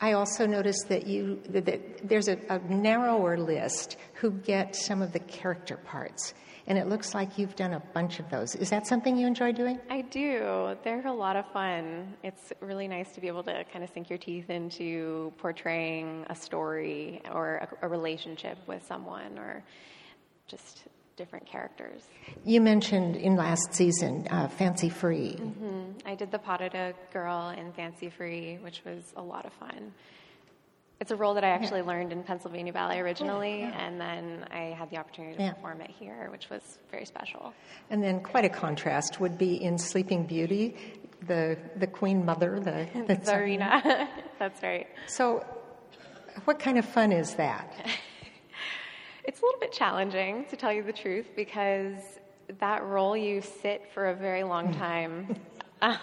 I 0.00 0.12
also 0.12 0.46
noticed 0.46 0.88
that 0.88 1.06
you 1.06 1.40
that 1.48 2.06
there's 2.08 2.28
a, 2.28 2.38
a 2.48 2.58
narrower 2.58 3.36
list 3.38 3.96
who 4.14 4.30
get 4.32 4.74
some 4.76 5.02
of 5.02 5.12
the 5.12 5.20
character 5.20 5.76
parts. 5.76 6.34
and 6.66 6.78
it 6.78 6.88
looks 6.88 7.14
like 7.14 7.36
you've 7.38 7.56
done 7.56 7.74
a 7.74 7.80
bunch 7.92 8.20
of 8.20 8.30
those. 8.30 8.54
Is 8.54 8.70
that 8.70 8.86
something 8.86 9.16
you 9.18 9.26
enjoy 9.26 9.52
doing? 9.52 9.78
I 9.90 10.00
do. 10.00 10.76
They're 10.82 11.06
a 11.06 11.12
lot 11.12 11.36
of 11.36 11.44
fun. 11.52 12.14
It's 12.22 12.52
really 12.60 12.88
nice 12.88 13.12
to 13.12 13.20
be 13.20 13.28
able 13.28 13.42
to 13.44 13.64
kind 13.72 13.84
of 13.84 13.90
sink 13.90 14.08
your 14.08 14.18
teeth 14.18 14.48
into 14.48 15.32
portraying 15.38 16.24
a 16.30 16.34
story 16.34 17.20
or 17.30 17.68
a, 17.82 17.86
a 17.86 17.88
relationship 17.88 18.56
with 18.66 18.84
someone 18.86 19.38
or 19.38 19.62
just 20.46 20.84
different 21.16 21.46
characters. 21.46 22.02
You 22.44 22.60
mentioned 22.60 23.16
in 23.16 23.36
last 23.36 23.72
season 23.72 24.26
uh, 24.30 24.48
Fancy 24.48 24.88
Free. 24.88 25.36
Mm-hmm. 25.38 26.06
I 26.06 26.14
did 26.14 26.30
the 26.30 26.38
Potata 26.38 26.94
girl 27.12 27.50
in 27.50 27.72
Fancy 27.72 28.10
Free, 28.10 28.58
which 28.62 28.82
was 28.84 29.12
a 29.16 29.22
lot 29.22 29.46
of 29.46 29.52
fun. 29.54 29.92
It's 31.00 31.10
a 31.10 31.16
role 31.16 31.34
that 31.34 31.44
I 31.44 31.48
actually 31.48 31.80
yeah. 31.80 31.86
learned 31.86 32.12
in 32.12 32.22
Pennsylvania 32.22 32.72
Ballet 32.72 33.00
originally, 33.00 33.60
yeah, 33.60 33.68
yeah. 33.68 33.86
and 33.86 34.00
then 34.00 34.46
I 34.52 34.74
had 34.78 34.90
the 34.90 34.96
opportunity 34.96 35.36
to 35.36 35.52
perform 35.52 35.80
it 35.80 35.90
here, 35.90 36.28
which 36.30 36.48
was 36.50 36.78
very 36.90 37.04
special. 37.04 37.52
And 37.90 38.02
then, 38.02 38.20
quite 38.20 38.44
a 38.44 38.48
contrast 38.48 39.20
would 39.20 39.36
be 39.36 39.62
in 39.62 39.76
Sleeping 39.76 40.24
Beauty, 40.24 40.76
the 41.26 41.58
the 41.76 41.88
Queen 41.88 42.24
Mother, 42.24 42.60
the, 42.60 42.88
the 43.06 43.16
Tsarina. 43.16 44.08
That's 44.38 44.62
right. 44.62 44.86
So, 45.08 45.44
what 46.44 46.58
kind 46.58 46.78
of 46.78 46.84
fun 46.84 47.12
is 47.12 47.34
that? 47.34 47.86
it's 49.24 49.40
a 49.40 49.44
little 49.44 49.60
bit 49.60 49.72
challenging, 49.72 50.44
to 50.46 50.56
tell 50.56 50.72
you 50.72 50.82
the 50.82 50.92
truth, 50.92 51.26
because 51.34 52.20
that 52.58 52.84
role 52.84 53.16
you 53.16 53.40
sit 53.40 53.82
for 53.92 54.08
a 54.08 54.14
very 54.14 54.42
long 54.42 54.72
hmm. 54.72 54.78
time. 54.78 55.36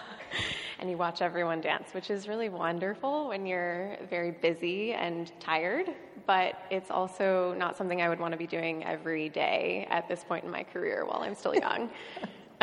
and 0.82 0.90
you 0.90 0.96
watch 0.96 1.22
everyone 1.22 1.60
dance, 1.60 1.94
which 1.94 2.10
is 2.10 2.26
really 2.26 2.48
wonderful 2.48 3.28
when 3.28 3.46
you're 3.46 3.96
very 4.10 4.32
busy 4.32 4.92
and 4.92 5.32
tired, 5.38 5.86
but 6.26 6.56
it's 6.70 6.90
also 6.90 7.54
not 7.56 7.76
something 7.76 8.02
I 8.02 8.08
would 8.08 8.18
want 8.18 8.32
to 8.32 8.38
be 8.38 8.48
doing 8.48 8.84
every 8.84 9.28
day 9.28 9.86
at 9.90 10.08
this 10.08 10.24
point 10.24 10.44
in 10.44 10.50
my 10.50 10.64
career 10.64 11.04
while 11.06 11.22
I'm 11.22 11.36
still 11.36 11.54
young. 11.54 11.88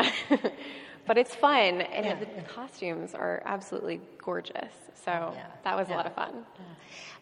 but 1.06 1.16
it's 1.16 1.34
fun, 1.34 1.80
and 1.80 2.04
yeah, 2.04 2.14
the 2.14 2.26
yeah. 2.26 2.42
costumes 2.42 3.14
are 3.14 3.42
absolutely 3.46 4.02
gorgeous. 4.22 4.72
So 5.02 5.32
yeah, 5.34 5.46
that 5.64 5.74
was 5.74 5.88
a 5.88 5.92
lot 5.92 6.04
of 6.04 6.14
fun. 6.14 6.44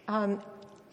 Um, 0.09 0.42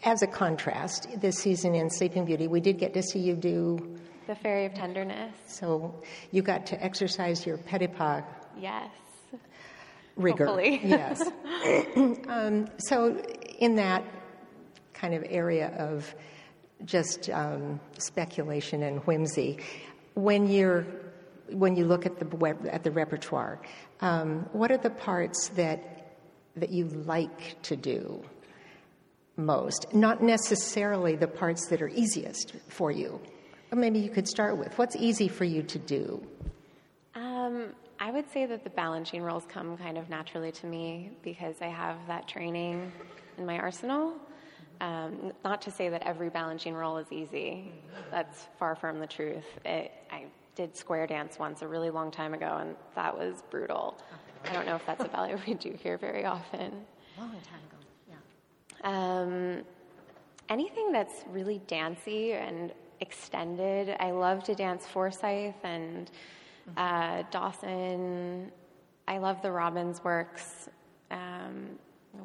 as 0.04 0.22
a 0.22 0.26
contrast, 0.26 1.08
this 1.20 1.38
season 1.38 1.74
in 1.74 1.90
Sleeping 1.90 2.24
Beauty, 2.24 2.48
we 2.48 2.60
did 2.60 2.78
get 2.78 2.94
to 2.94 3.02
see 3.02 3.18
you 3.18 3.34
do 3.34 3.98
the 4.26 4.34
Fairy 4.34 4.66
of 4.66 4.74
Tenderness. 4.74 5.34
So 5.46 5.94
you 6.32 6.42
got 6.42 6.66
to 6.66 6.84
exercise 6.84 7.46
your 7.46 7.58
Petipa. 7.58 8.24
Yes 8.58 8.90
rigor. 10.16 10.46
Hopefully. 10.46 10.80
yes. 10.84 11.22
um, 12.28 12.68
so, 12.78 13.16
in 13.58 13.76
that 13.76 14.04
kind 14.94 15.14
of 15.14 15.24
area 15.28 15.68
of 15.78 16.14
just 16.84 17.30
um, 17.30 17.80
speculation 17.98 18.82
and 18.82 19.00
whimsy, 19.00 19.58
when 20.14 20.48
you're 20.48 20.86
when 21.50 21.76
you 21.76 21.84
look 21.84 22.06
at 22.06 22.18
the 22.18 22.56
at 22.72 22.82
the 22.82 22.90
repertoire, 22.90 23.60
um, 24.00 24.48
what 24.52 24.72
are 24.72 24.78
the 24.78 24.90
parts 24.90 25.48
that 25.50 26.16
that 26.56 26.70
you 26.70 26.86
like 26.86 27.60
to 27.62 27.76
do 27.76 28.22
most? 29.36 29.86
Not 29.92 30.22
necessarily 30.22 31.16
the 31.16 31.28
parts 31.28 31.68
that 31.68 31.82
are 31.82 31.88
easiest 31.88 32.54
for 32.68 32.90
you. 32.90 33.20
Or 33.72 33.76
maybe 33.76 33.98
you 33.98 34.10
could 34.10 34.28
start 34.28 34.56
with 34.56 34.76
what's 34.78 34.96
easy 34.96 35.28
for 35.28 35.44
you 35.44 35.62
to 35.64 35.78
do. 35.78 36.26
Um, 37.14 37.74
I 37.98 38.10
would 38.10 38.30
say 38.30 38.46
that 38.46 38.62
the 38.64 38.70
Balanchine 38.70 39.22
roles 39.22 39.44
come 39.48 39.76
kind 39.76 39.98
of 39.98 40.08
naturally 40.08 40.52
to 40.52 40.66
me 40.66 41.10
because 41.22 41.56
I 41.60 41.68
have 41.68 41.96
that 42.06 42.28
training 42.28 42.92
in 43.38 43.46
my 43.46 43.58
arsenal. 43.58 44.14
Um, 44.80 45.32
not 45.42 45.62
to 45.62 45.70
say 45.70 45.88
that 45.88 46.02
every 46.02 46.30
Balanchine 46.30 46.74
role 46.74 46.98
is 46.98 47.10
easy. 47.10 47.72
That's 48.10 48.46
far 48.58 48.76
from 48.76 49.00
the 49.00 49.06
truth. 49.06 49.46
It, 49.64 49.90
I 50.10 50.26
did 50.54 50.76
square 50.76 51.06
dance 51.06 51.38
once 51.38 51.62
a 51.62 51.68
really 51.68 51.90
long 51.90 52.10
time 52.10 52.34
ago, 52.34 52.58
and 52.60 52.76
that 52.94 53.16
was 53.16 53.42
brutal. 53.50 53.98
I 54.44 54.52
don't 54.52 54.66
know 54.66 54.76
if 54.76 54.86
that's 54.86 55.02
a 55.02 55.08
ballet 55.08 55.36
we 55.46 55.54
do 55.54 55.76
here 55.82 55.96
very 55.98 56.24
often. 56.24 56.84
Long 57.18 57.30
time 57.30 57.60
ago. 57.70 57.75
Um, 58.84 59.62
anything 60.48 60.92
that's 60.92 61.24
really 61.30 61.60
dancey 61.66 62.32
and 62.32 62.72
extended. 63.00 63.96
I 64.00 64.10
love 64.10 64.42
to 64.44 64.54
dance 64.54 64.86
Forsythe 64.86 65.54
and 65.62 66.10
uh, 66.76 67.22
Dawson. 67.30 68.50
I 69.08 69.18
love 69.18 69.42
the 69.42 69.50
Robbins 69.50 70.02
works. 70.02 70.68
Um, 71.10 71.78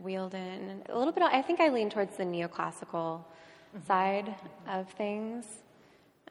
Wheeldon. 0.03 0.81
A 0.89 0.98
little 0.98 1.12
bit. 1.13 1.24
I 1.24 1.41
think 1.41 1.60
I 1.60 1.70
lean 1.70 1.89
towards 1.89 2.15
the 2.17 2.24
neoclassical 2.24 3.20
mm-hmm. 3.20 3.86
side 3.86 4.36
of 4.67 4.89
things 4.91 5.46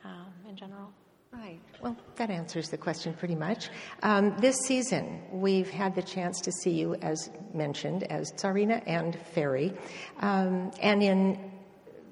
um, 0.04 0.32
in 0.48 0.56
general. 0.56 0.90
Right. 1.32 1.60
Well, 1.80 1.96
that 2.16 2.28
answers 2.28 2.70
the 2.70 2.76
question 2.76 3.14
pretty 3.14 3.36
much. 3.36 3.70
Um, 4.02 4.36
this 4.40 4.56
season, 4.66 5.22
we've 5.30 5.70
had 5.70 5.94
the 5.94 6.02
chance 6.02 6.40
to 6.40 6.50
see 6.50 6.70
you, 6.70 6.96
as 6.96 7.30
mentioned, 7.54 8.02
as 8.04 8.32
Tsarina 8.32 8.82
and 8.86 9.16
Fairy. 9.32 9.72
Um, 10.18 10.72
and 10.82 11.02
in 11.02 11.52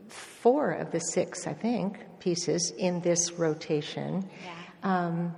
four 0.06 0.70
of 0.70 0.92
the 0.92 1.00
six, 1.00 1.46
I 1.48 1.52
think, 1.52 1.98
pieces 2.20 2.72
in 2.78 3.00
this 3.00 3.32
rotation, 3.32 4.28
yeah. 4.44 4.54
um, 4.84 5.34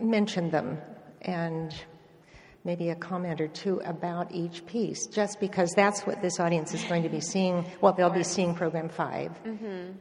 mention 0.00 0.50
them 0.50 0.78
and 1.22 1.72
maybe 2.64 2.90
a 2.90 2.94
comment 2.96 3.40
or 3.40 3.48
two 3.48 3.80
about 3.84 4.32
each 4.32 4.66
piece, 4.66 5.06
just 5.06 5.38
because 5.38 5.70
that's 5.76 6.02
what 6.02 6.20
this 6.22 6.40
audience 6.40 6.74
is 6.74 6.82
going 6.84 7.02
to 7.04 7.08
be 7.08 7.20
seeing. 7.20 7.64
Well, 7.80 7.92
they'll 7.92 8.10
be 8.10 8.24
seeing 8.24 8.54
program 8.54 8.88
5 8.88 9.30
mm-hmm. 9.44 9.92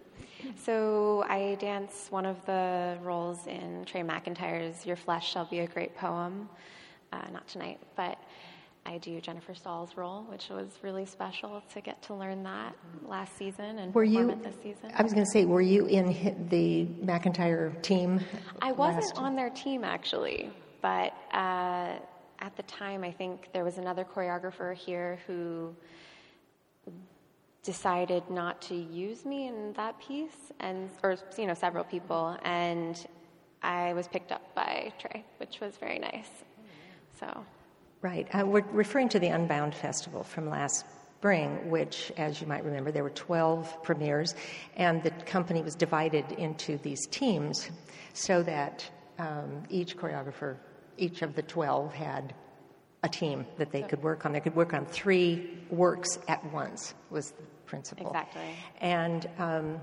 So 0.57 1.23
I 1.27 1.55
dance 1.59 2.07
one 2.09 2.25
of 2.25 2.45
the 2.45 2.97
roles 3.01 3.47
in 3.47 3.85
Trey 3.85 4.01
McIntyre's 4.01 4.85
"Your 4.85 4.95
Flesh 4.95 5.31
Shall 5.31 5.45
Be 5.45 5.59
a 5.59 5.67
Great 5.67 5.95
Poem." 5.95 6.49
Uh, 7.11 7.29
not 7.31 7.47
tonight, 7.47 7.79
but 7.95 8.17
I 8.85 8.97
do 8.97 9.19
Jennifer 9.21 9.53
Stahl's 9.53 9.95
role, 9.95 10.23
which 10.29 10.49
was 10.49 10.67
really 10.81 11.05
special 11.05 11.61
to 11.73 11.81
get 11.81 12.01
to 12.03 12.13
learn 12.13 12.43
that 12.43 12.75
last 13.05 13.37
season 13.37 13.79
and 13.79 13.93
were 13.93 14.03
you, 14.03 14.33
this 14.41 14.55
season. 14.63 14.91
I 14.95 15.03
was 15.03 15.13
going 15.13 15.25
to 15.25 15.31
say, 15.31 15.45
were 15.45 15.61
you 15.61 15.85
in 15.85 16.47
the 16.49 16.87
McIntyre 17.05 17.79
team? 17.81 18.21
I 18.61 18.71
wasn't 18.71 19.17
on 19.17 19.35
their 19.35 19.49
team 19.49 19.83
actually, 19.83 20.51
but 20.81 21.13
uh, 21.31 21.97
at 22.39 22.55
the 22.55 22.63
time, 22.63 23.03
I 23.03 23.11
think 23.11 23.49
there 23.53 23.63
was 23.63 23.77
another 23.77 24.03
choreographer 24.03 24.73
here 24.73 25.19
who 25.27 25.75
decided 27.63 28.29
not 28.29 28.61
to 28.63 28.75
use 28.75 29.25
me 29.25 29.47
in 29.47 29.73
that 29.73 29.99
piece, 29.99 30.51
and 30.59 30.89
or 31.03 31.17
you 31.37 31.47
know 31.47 31.53
several 31.53 31.83
people, 31.83 32.37
and 32.43 33.05
I 33.61 33.93
was 33.93 34.07
picked 34.07 34.31
up 34.31 34.55
by 34.55 34.91
Trey, 34.99 35.23
which 35.37 35.59
was 35.59 35.77
very 35.77 35.99
nice. 35.99 36.29
So. 37.19 37.45
Right. 38.01 38.27
Uh, 38.33 38.47
we're 38.47 38.65
referring 38.71 39.09
to 39.09 39.19
the 39.19 39.27
Unbound 39.27 39.75
Festival 39.75 40.23
from 40.23 40.49
last 40.49 40.85
spring, 41.17 41.69
which, 41.69 42.11
as 42.17 42.41
you 42.41 42.47
might 42.47 42.65
remember, 42.65 42.91
there 42.91 43.03
were 43.03 43.11
12 43.11 43.83
premieres, 43.83 44.33
and 44.75 45.03
the 45.03 45.11
company 45.11 45.61
was 45.61 45.75
divided 45.75 46.25
into 46.31 46.79
these 46.79 47.05
teams 47.05 47.69
so 48.13 48.41
that 48.41 48.89
um, 49.19 49.61
each 49.69 49.95
choreographer, 49.97 50.57
each 50.97 51.21
of 51.21 51.35
the 51.35 51.43
12, 51.43 51.93
had 51.93 52.33
a 53.03 53.09
team 53.09 53.45
that 53.57 53.71
they 53.71 53.81
could 53.81 54.03
work 54.03 54.25
on. 54.25 54.33
They 54.33 54.39
could 54.39 54.55
work 54.55 54.73
on 54.73 54.85
three 54.85 55.57
works 55.69 56.19
at 56.27 56.43
once, 56.51 56.93
was 57.09 57.31
the 57.31 57.43
principle. 57.65 58.07
Exactly. 58.07 58.55
And 58.79 59.27
um, 59.39 59.79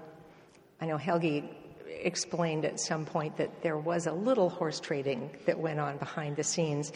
I 0.80 0.86
know 0.86 0.96
Helgi 0.96 1.50
explained 1.88 2.64
at 2.64 2.78
some 2.78 3.04
point 3.04 3.36
that 3.38 3.62
there 3.62 3.76
was 3.76 4.06
a 4.06 4.12
little 4.12 4.48
horse 4.50 4.78
trading 4.78 5.30
that 5.46 5.58
went 5.58 5.80
on 5.80 5.98
behind 5.98 6.36
the 6.36 6.44
scenes, 6.44 6.92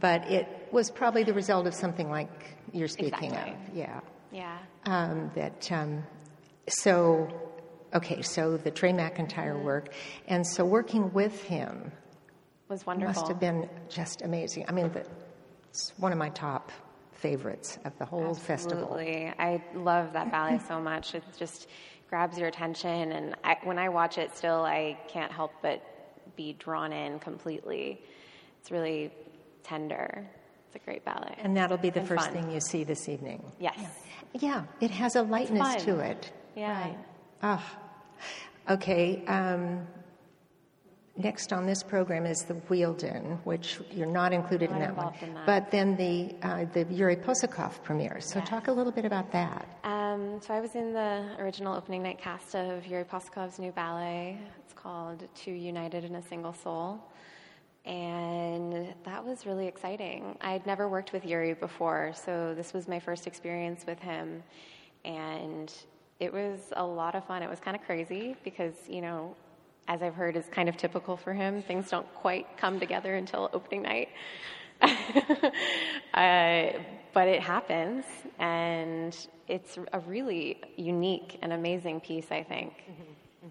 but 0.00 0.22
it 0.30 0.46
was 0.70 0.90
probably 0.90 1.24
the 1.24 1.34
result 1.34 1.66
of 1.66 1.74
something 1.74 2.08
like 2.08 2.30
you're 2.72 2.88
speaking 2.88 3.30
exactly. 3.30 3.52
of. 3.52 3.76
Yeah. 3.76 4.00
Yeah. 4.30 4.58
Um, 4.86 5.30
that 5.34 5.70
um, 5.72 6.04
so 6.68 7.28
okay, 7.94 8.22
so 8.22 8.56
the 8.56 8.70
Trey 8.70 8.92
McIntyre 8.92 9.54
mm-hmm. 9.54 9.64
work, 9.64 9.94
and 10.26 10.46
so 10.46 10.64
working 10.64 11.12
with 11.12 11.42
him 11.44 11.92
was 12.68 12.84
wonderful. 12.84 13.22
Must 13.22 13.28
have 13.28 13.40
been 13.40 13.68
just 13.88 14.22
amazing. 14.22 14.64
I 14.68 14.72
mean, 14.72 14.90
the, 14.92 15.06
it's 15.74 15.92
one 15.98 16.12
of 16.12 16.18
my 16.18 16.28
top 16.28 16.70
favorites 17.14 17.78
of 17.84 17.98
the 17.98 18.04
whole 18.04 18.36
Absolutely. 18.36 18.46
festival. 18.46 18.96
I 19.40 19.60
love 19.74 20.12
that 20.12 20.30
ballet 20.30 20.60
so 20.68 20.80
much. 20.80 21.16
It 21.16 21.24
just 21.36 21.66
grabs 22.08 22.38
your 22.38 22.46
attention. 22.46 23.10
And 23.10 23.34
I, 23.42 23.56
when 23.64 23.76
I 23.76 23.88
watch 23.88 24.16
it 24.16 24.36
still, 24.36 24.64
I 24.64 24.96
can't 25.08 25.32
help 25.32 25.50
but 25.62 25.82
be 26.36 26.52
drawn 26.52 26.92
in 26.92 27.18
completely. 27.18 28.00
It's 28.60 28.70
really 28.70 29.10
tender. 29.64 30.24
It's 30.68 30.76
a 30.76 30.84
great 30.84 31.04
ballet. 31.04 31.34
And 31.38 31.56
that'll 31.56 31.76
be 31.76 31.90
the 31.90 32.00
and 32.00 32.08
first 32.08 32.26
fun. 32.26 32.34
thing 32.34 32.52
you 32.52 32.60
see 32.60 32.84
this 32.84 33.08
evening. 33.08 33.42
Yes. 33.58 33.74
Yeah, 33.76 34.40
yeah 34.40 34.64
it 34.80 34.92
has 34.92 35.16
a 35.16 35.22
lightness 35.22 35.82
to 35.86 35.98
it. 35.98 36.30
Yeah. 36.54 36.82
Right. 36.82 36.98
Oh. 37.42 38.74
Okay. 38.74 39.24
Um, 39.26 39.88
next 41.16 41.52
on 41.52 41.66
this 41.66 41.82
program 41.82 42.26
is 42.26 42.42
the 42.42 42.54
Wheeldon, 42.54 43.38
which 43.44 43.80
you're 43.90 44.06
not 44.06 44.32
included 44.32 44.70
in 44.70 44.78
that 44.80 44.96
one. 44.96 45.14
in 45.20 45.34
that. 45.34 45.46
But 45.46 45.70
then 45.70 45.96
the 45.96 46.34
uh, 46.46 46.64
the 46.72 46.84
Yuri 46.92 47.16
Possokhov 47.16 47.82
premiere. 47.82 48.20
So 48.20 48.38
Yes. 48.40 48.48
talk 48.48 48.68
a 48.68 48.72
little 48.72 48.92
bit 48.92 49.04
about 49.04 49.30
that. 49.32 49.66
Um, 49.84 50.40
so 50.40 50.54
I 50.54 50.60
was 50.60 50.74
in 50.74 50.92
the 50.92 51.36
original 51.38 51.74
opening 51.76 52.02
night 52.02 52.18
cast 52.18 52.54
of 52.54 52.86
Yuri 52.86 53.04
Possokhov's 53.04 53.58
new 53.58 53.72
ballet. 53.72 54.38
It's 54.64 54.72
called 54.74 55.26
Two 55.34 55.52
United 55.52 56.04
in 56.04 56.14
a 56.16 56.22
Single 56.22 56.52
Soul. 56.52 57.00
And 57.84 58.94
that 59.04 59.22
was 59.24 59.44
really 59.44 59.66
exciting. 59.66 60.36
I'd 60.40 60.64
never 60.66 60.88
worked 60.88 61.12
with 61.12 61.26
Yuri 61.26 61.52
before, 61.52 62.12
so 62.14 62.54
this 62.54 62.72
was 62.72 62.88
my 62.88 62.98
first 62.98 63.26
experience 63.26 63.84
with 63.86 63.98
him. 63.98 64.42
And 65.04 65.70
it 66.18 66.32
was 66.32 66.72
a 66.76 66.84
lot 66.84 67.14
of 67.14 67.26
fun. 67.26 67.42
It 67.42 67.50
was 67.50 67.60
kind 67.60 67.76
of 67.76 67.82
crazy 67.84 68.36
because, 68.42 68.72
you 68.88 69.02
know, 69.02 69.36
as 69.88 70.02
I've 70.02 70.14
heard 70.14 70.36
is 70.36 70.46
kind 70.50 70.68
of 70.68 70.76
typical 70.76 71.16
for 71.16 71.32
him, 71.32 71.62
things 71.62 71.90
don't 71.90 72.12
quite 72.14 72.56
come 72.56 72.80
together 72.80 73.16
until 73.16 73.50
opening 73.52 73.82
night. 73.82 74.08
uh, 76.14 76.78
but 77.12 77.28
it 77.28 77.40
happens, 77.40 78.04
and 78.38 79.16
it's 79.46 79.78
a 79.92 80.00
really 80.00 80.60
unique 80.76 81.38
and 81.42 81.52
amazing 81.52 82.00
piece, 82.00 82.26
I 82.30 82.42
think. 82.42 82.72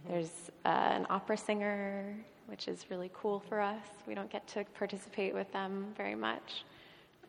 There's 0.07 0.51
uh, 0.65 0.69
an 0.69 1.07
opera 1.09 1.37
singer, 1.37 2.15
which 2.47 2.67
is 2.67 2.85
really 2.89 3.11
cool 3.13 3.39
for 3.47 3.61
us. 3.61 3.85
We 4.07 4.15
don't 4.15 4.29
get 4.29 4.45
to 4.49 4.65
participate 4.77 5.33
with 5.33 5.51
them 5.53 5.93
very 5.95 6.15
much. 6.15 6.65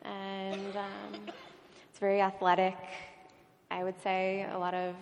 And 0.01 0.75
um, 0.75 1.21
it's 1.89 1.99
very 1.99 2.21
athletic, 2.21 2.75
I 3.71 3.83
would 3.83 4.01
say, 4.01 4.47
a 4.51 4.57
lot 4.57 4.73
of 4.73 4.95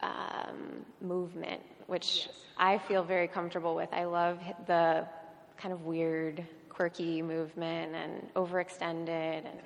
um, 0.00 0.84
movement, 1.00 1.60
which 1.86 2.28
I 2.56 2.78
feel 2.78 3.02
very 3.02 3.28
comfortable 3.28 3.74
with. 3.74 3.88
I 3.92 4.04
love 4.04 4.38
the 4.66 5.06
kind 5.56 5.72
of 5.72 5.82
weird, 5.84 6.46
quirky 6.68 7.22
movement 7.22 7.94
and 7.94 8.32
overextended. 8.34 9.44
And 9.44 9.60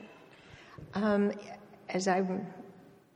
Um, 0.94 1.32
as 1.88 2.08
I've, 2.08 2.30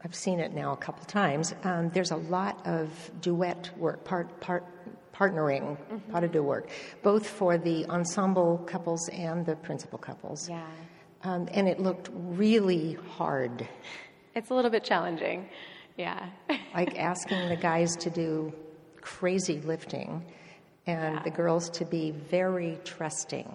I've 0.03 0.15
seen 0.15 0.39
it 0.39 0.53
now 0.53 0.73
a 0.73 0.77
couple 0.77 1.03
times, 1.05 1.55
um, 1.63 1.89
there's 1.89 2.11
a 2.11 2.17
lot 2.17 2.65
of 2.67 2.89
duet 3.21 3.71
work, 3.77 4.03
part, 4.03 4.39
part, 4.39 4.63
partnering, 5.13 5.77
pas 6.11 6.21
de 6.21 6.27
deux 6.27 6.43
work, 6.43 6.69
both 7.01 7.25
for 7.27 7.57
the 7.57 7.85
ensemble 7.87 8.59
couples 8.67 9.09
and 9.09 9.45
the 9.45 9.55
principal 9.55 9.97
couples. 9.97 10.47
yeah, 10.47 10.63
Um, 11.23 11.47
and 11.51 11.67
it 11.67 11.79
looked 11.79 12.09
really 12.13 12.93
hard, 13.17 13.67
it's 14.35 14.51
a 14.51 14.53
little 14.53 14.69
bit 14.69 14.83
challenging. 14.83 15.49
Yeah. 15.97 16.29
like 16.75 16.97
asking 16.97 17.49
the 17.49 17.55
guys 17.55 17.95
to 17.97 18.09
do 18.09 18.53
crazy 19.01 19.59
lifting 19.61 20.23
and 20.85 21.23
the 21.23 21.31
girls 21.31 21.69
to 21.71 21.85
be 21.85 22.11
very 22.11 22.77
trusting. 22.85 23.51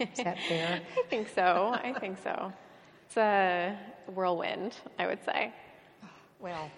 Is 0.00 0.08
that 0.24 0.38
fair? 0.48 0.80
I 0.98 1.02
think 1.08 1.28
so. 1.28 1.70
I 1.72 1.94
think 1.98 2.18
so. 2.22 2.52
It's 3.06 3.16
a 3.16 3.78
whirlwind, 4.12 4.76
I 4.98 5.06
would 5.06 5.24
say. 5.24 5.52
Well, 6.40 6.70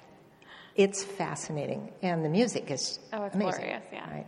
it's 0.76 1.02
fascinating, 1.02 1.90
and 2.02 2.24
the 2.24 2.28
music 2.28 2.70
is 2.70 2.98
Oh, 3.12 3.24
it's 3.24 3.34
amazing. 3.34 3.60
glorious, 3.62 3.82
yeah. 3.92 4.10
Right. 4.12 4.26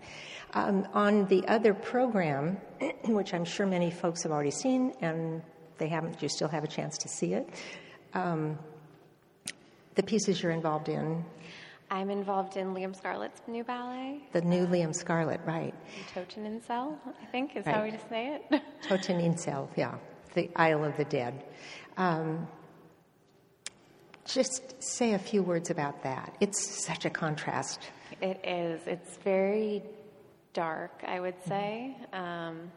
Um, 0.55 0.89
on 0.95 1.27
the 1.27 1.47
other 1.47 1.75
program, 1.75 2.57
which 3.05 3.35
I'm 3.35 3.45
sure 3.45 3.67
many 3.67 3.91
folks 3.91 4.23
have 4.23 4.33
already 4.33 4.51
seen, 4.51 4.95
and 5.03 5.43
they 5.77 5.89
haven't, 5.89 6.23
you 6.23 6.29
still 6.31 6.49
have 6.49 6.65
a 6.65 6.69
chance 6.69 6.97
to 6.99 7.09
see 7.09 7.35
it. 7.35 7.49
Um, 8.15 8.59
the 9.99 10.03
pieces 10.05 10.41
you're 10.41 10.53
involved 10.53 10.89
in, 10.89 11.25
I'm 11.91 12.09
involved 12.09 12.57
in 12.57 12.73
Liam 12.73 12.95
Scarlett's 12.95 13.41
new 13.49 13.65
ballet, 13.65 14.23
the 14.33 14.43
new 14.43 14.65
Liam 14.65 14.95
Scarlett, 14.95 15.41
right? 15.45 15.75
Toten 16.15 16.65
Cell, 16.65 16.97
I 17.21 17.27
think 17.27 17.57
is 17.57 17.67
how 17.67 17.83
we 17.83 17.91
just 17.91 18.09
say 18.09 18.37
it. 18.37 18.63
Toten 18.83 19.21
Insel, 19.21 19.69
yeah, 19.77 19.97
the 20.35 20.49
Isle 20.55 20.85
of 20.85 20.97
the 20.97 21.05
Dead. 21.05 21.43
Um, 21.97 22.47
just 24.25 24.81
say 24.81 25.15
a 25.15 25.19
few 25.19 25.43
words 25.43 25.71
about 25.71 26.05
that. 26.05 26.37
It's 26.39 26.85
such 26.87 27.05
a 27.05 27.11
contrast. 27.11 27.81
It 28.21 28.39
is. 28.45 28.81
It's 28.87 29.17
very 29.17 29.83
dark, 30.53 30.93
I 31.05 31.19
would 31.19 31.43
say. 31.45 31.97
Um, 32.13 32.71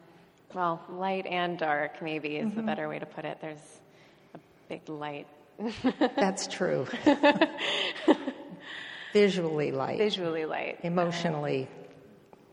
well, 0.54 0.82
light 0.88 1.26
and 1.26 1.56
dark, 1.56 2.02
maybe, 2.02 2.36
is 2.38 2.52
the 2.52 2.62
better 2.62 2.88
way 2.88 2.98
to 2.98 3.06
put 3.06 3.24
it. 3.24 3.38
There's 3.40 3.78
a 4.34 4.40
big 4.68 4.88
light. 4.88 5.28
That's 6.16 6.46
true. 6.46 6.86
Visually 9.12 9.72
light. 9.72 9.98
Visually 9.98 10.44
light. 10.46 10.78
emotionally 10.82 11.68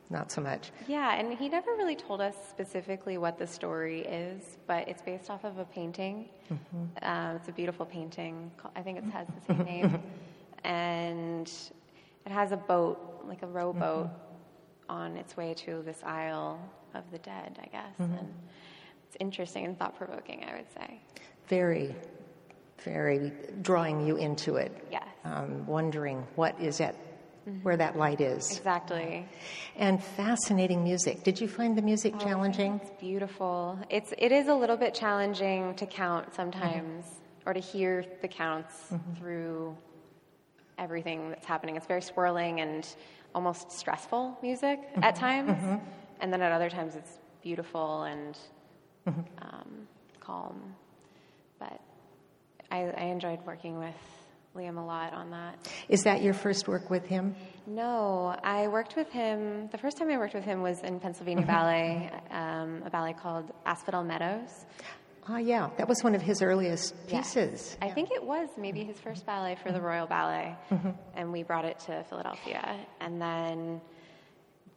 not 0.09 0.31
so 0.31 0.41
much 0.41 0.71
Yeah, 0.87 1.13
and 1.15 1.37
he 1.37 1.49
never 1.49 1.71
really 1.71 1.95
told 1.95 2.19
us 2.19 2.35
specifically 2.49 3.17
what 3.17 3.37
the 3.37 3.45
story 3.45 4.01
is, 4.01 4.57
but 4.65 4.87
it's 4.87 5.01
based 5.01 5.29
off 5.29 5.43
of 5.43 5.57
a 5.59 5.65
painting. 5.65 6.29
Mm-hmm. 6.51 6.83
Um, 7.03 7.35
it's 7.35 7.47
a 7.47 7.51
beautiful 7.51 7.85
painting. 7.85 8.51
I 8.75 8.81
think 8.81 8.97
it 8.97 9.03
has 9.05 9.27
the 9.27 9.53
same 9.53 9.65
name. 9.65 10.03
And 10.61 11.49
it 12.25 12.31
has 12.33 12.51
a 12.51 12.57
boat, 12.57 13.23
like 13.25 13.43
a 13.43 13.47
rowboat, 13.47 14.07
mm-hmm. 14.07 14.91
on 14.91 15.15
its 15.15 15.37
way 15.37 15.53
to 15.53 15.81
this 15.83 16.03
Isle 16.03 16.59
of 16.93 17.09
the 17.11 17.17
Dead, 17.19 17.57
I 17.63 17.67
guess. 17.67 17.93
Mm-hmm. 17.97 18.13
And 18.17 18.33
it's 19.07 19.15
interesting 19.21 19.63
and 19.63 19.79
thought 19.79 19.97
provoking, 19.97 20.43
I 20.43 20.57
would 20.57 20.69
say. 20.73 21.01
very 21.47 21.95
very 22.83 23.31
drawing 23.61 24.05
you 24.05 24.15
into 24.17 24.55
it 24.55 24.71
Yes. 24.91 25.03
um, 25.25 25.65
wondering 25.67 26.25
what 26.35 26.59
is 26.59 26.79
at 26.81 26.95
mm-hmm. 26.95 27.59
where 27.63 27.77
that 27.77 27.97
light 27.97 28.21
is 28.21 28.57
Exactly. 28.57 29.27
and 29.75 30.03
fascinating 30.03 30.83
music 30.83 31.23
did 31.23 31.39
you 31.41 31.47
find 31.47 31.77
the 31.77 31.81
music 31.81 32.13
oh, 32.17 32.23
challenging 32.23 32.79
It's 32.83 32.91
beautiful. 32.99 33.79
It's 33.89 34.13
it 34.17 34.31
is 34.31 34.47
a 34.47 34.55
little 34.55 34.77
bit 34.77 34.93
challenging 34.93 35.75
to 35.75 35.85
count 35.85 36.33
sometimes, 36.35 37.05
mm-hmm. 37.05 37.49
or 37.49 37.53
to 37.53 37.59
hear 37.59 38.05
the 38.21 38.27
counts 38.27 38.75
mm-hmm. 38.91 39.13
through 39.15 39.75
everything 40.77 41.29
that's 41.29 41.45
happening. 41.45 41.75
It's 41.75 41.85
very 41.87 42.01
swirling 42.01 42.61
and 42.61 42.87
almost 43.35 43.71
stressful 43.71 44.37
music 44.41 44.79
at 45.03 45.15
times, 45.15 45.57
and 46.21 46.31
then 46.33 46.41
at 46.41 46.51
other 46.51 46.69
times 46.69 46.95
it's 46.95 47.19
beautiful 47.43 48.03
and 48.03 48.37
um, 49.07 49.87
calm. 50.19 50.61
But 51.59 51.79
I, 52.71 52.83
I 52.97 53.03
enjoyed 53.05 53.39
working 53.45 53.77
with 53.79 53.95
Liam 54.55 54.77
a 54.77 54.85
lot 54.85 55.13
on 55.13 55.31
that. 55.31 55.55
is 55.89 56.03
that 56.03 56.21
your 56.21 56.33
first 56.33 56.67
work 56.67 56.89
with 56.89 57.05
him 57.05 57.35
No, 57.67 58.35
I 58.43 58.67
worked 58.67 58.95
with 58.95 59.09
him. 59.11 59.69
The 59.71 59.77
first 59.77 59.97
time 59.97 60.09
I 60.09 60.17
worked 60.17 60.33
with 60.33 60.43
him 60.43 60.61
was 60.63 60.81
in 60.81 60.99
Pennsylvania 60.99 61.45
Ballet, 61.45 62.11
um, 62.31 62.81
a 62.85 62.89
ballet 62.89 63.13
called 63.13 63.51
Asphodel 63.65 64.03
Meadows. 64.03 64.65
ah 65.27 65.37
yeah 65.37 65.69
that 65.77 65.87
was 65.87 66.03
one 66.03 66.15
of 66.15 66.21
his 66.21 66.41
earliest 66.41 66.95
pieces 67.07 67.77
I 67.81 67.89
think 67.91 68.09
it 68.11 68.23
was 68.23 68.49
maybe 68.57 68.83
his 68.83 68.99
first 68.99 69.25
ballet 69.25 69.55
for 69.63 69.71
the 69.71 69.81
Royal 69.81 70.07
Ballet, 70.07 70.55
and 71.15 71.31
we 71.31 71.43
brought 71.43 71.65
it 71.65 71.77
to 71.87 72.03
Philadelphia. 72.09 72.63
And 72.99 73.21
then 73.21 73.81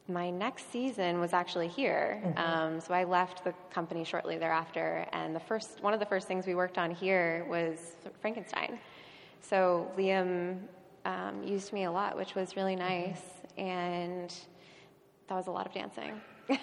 my 0.07 0.29
next 0.29 0.71
season 0.71 1.19
was 1.19 1.31
actually 1.33 1.67
here. 1.69 2.21
Um, 2.35 2.81
so 2.81 2.93
I 2.93 3.05
left 3.05 3.43
the 3.43 3.53
company 3.71 4.03
shortly 4.03 4.37
thereafter, 4.37 5.05
and 5.13 5.35
the 5.35 5.39
first 5.39 5.81
one 5.81 5.93
of 5.93 5.99
the 5.99 6.05
first 6.05 6.27
things 6.27 6.45
we 6.45 6.55
worked 6.55 6.77
on 6.77 6.91
here 6.91 7.45
was 7.49 7.95
Frankenstein. 8.21 8.79
So 9.41 9.89
Liam 9.97 10.59
um, 11.05 11.43
used 11.43 11.71
me 11.73 11.85
a 11.85 11.91
lot, 11.91 12.17
which 12.17 12.35
was 12.35 12.55
really 12.55 12.75
nice, 12.75 13.21
and 13.57 14.33
that 15.29 15.35
was 15.35 15.47
a 15.47 15.51
lot 15.51 15.65
of 15.67 15.73
dancing. 15.73 16.19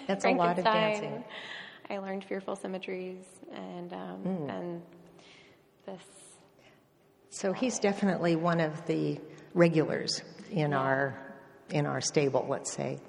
That's 0.07 0.25
a 0.25 0.33
lot 0.33 0.57
of 0.59 0.63
dancing. 0.65 1.23
I 1.89 1.97
learned 1.97 2.23
fearful 2.23 2.55
symmetries 2.55 3.25
and 3.53 3.91
um, 3.93 4.17
Hmm. 4.23 4.49
and 4.49 4.81
this. 5.85 6.01
so 7.31 7.53
he's 7.53 7.79
definitely 7.79 8.35
one 8.35 8.59
of 8.59 8.85
the 8.85 9.19
regulars 9.55 10.21
in 10.51 10.73
our 10.73 11.30
in 11.71 11.85
our 11.85 12.01
stable 12.01 12.45
let's 12.49 12.71
say 12.71 12.99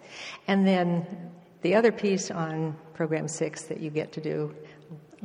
and 0.48 0.66
then 0.66 1.06
the 1.62 1.74
other 1.74 1.92
piece 1.92 2.30
on 2.30 2.76
program 2.94 3.28
six 3.28 3.62
that 3.62 3.80
you 3.80 3.90
get 3.90 4.12
to 4.12 4.20
do 4.20 4.54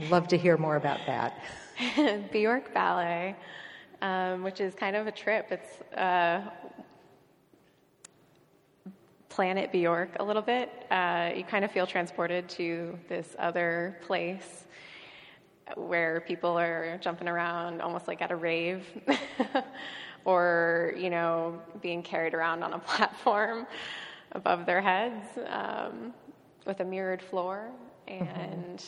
love 0.09 0.27
to 0.27 0.37
hear 0.37 0.57
more 0.57 0.75
about 0.75 0.99
that 1.07 1.41
Bjork 2.31 2.73
Ballet, 2.73 3.35
um, 4.01 4.43
which 4.43 4.59
is 4.59 4.73
kind 4.73 4.95
of 4.95 5.07
a 5.07 5.11
trip. 5.11 5.47
It's 5.51 5.81
uh, 5.97 6.41
Planet 9.29 9.71
Bjork 9.71 10.15
a 10.19 10.23
little 10.23 10.41
bit. 10.41 10.71
Uh, 10.89 11.31
you 11.35 11.43
kind 11.43 11.63
of 11.63 11.71
feel 11.71 11.85
transported 11.85 12.49
to 12.49 12.97
this 13.07 13.35
other 13.37 13.97
place 14.01 14.65
where 15.75 16.21
people 16.21 16.57
are 16.57 16.97
jumping 17.01 17.27
around 17.27 17.81
almost 17.81 18.07
like 18.07 18.21
at 18.21 18.31
a 18.31 18.35
rave 18.35 18.85
or, 20.27 20.93
you 20.97 21.09
know, 21.09 21.57
being 21.81 22.03
carried 22.03 22.33
around 22.33 22.61
on 22.61 22.73
a 22.73 22.79
platform 22.91 23.65
above 24.33 24.65
their 24.65 24.81
heads 24.81 25.25
um, 25.47 26.13
with 26.65 26.81
a 26.81 26.85
mirrored 26.85 27.21
floor 27.21 27.71
and 28.07 28.83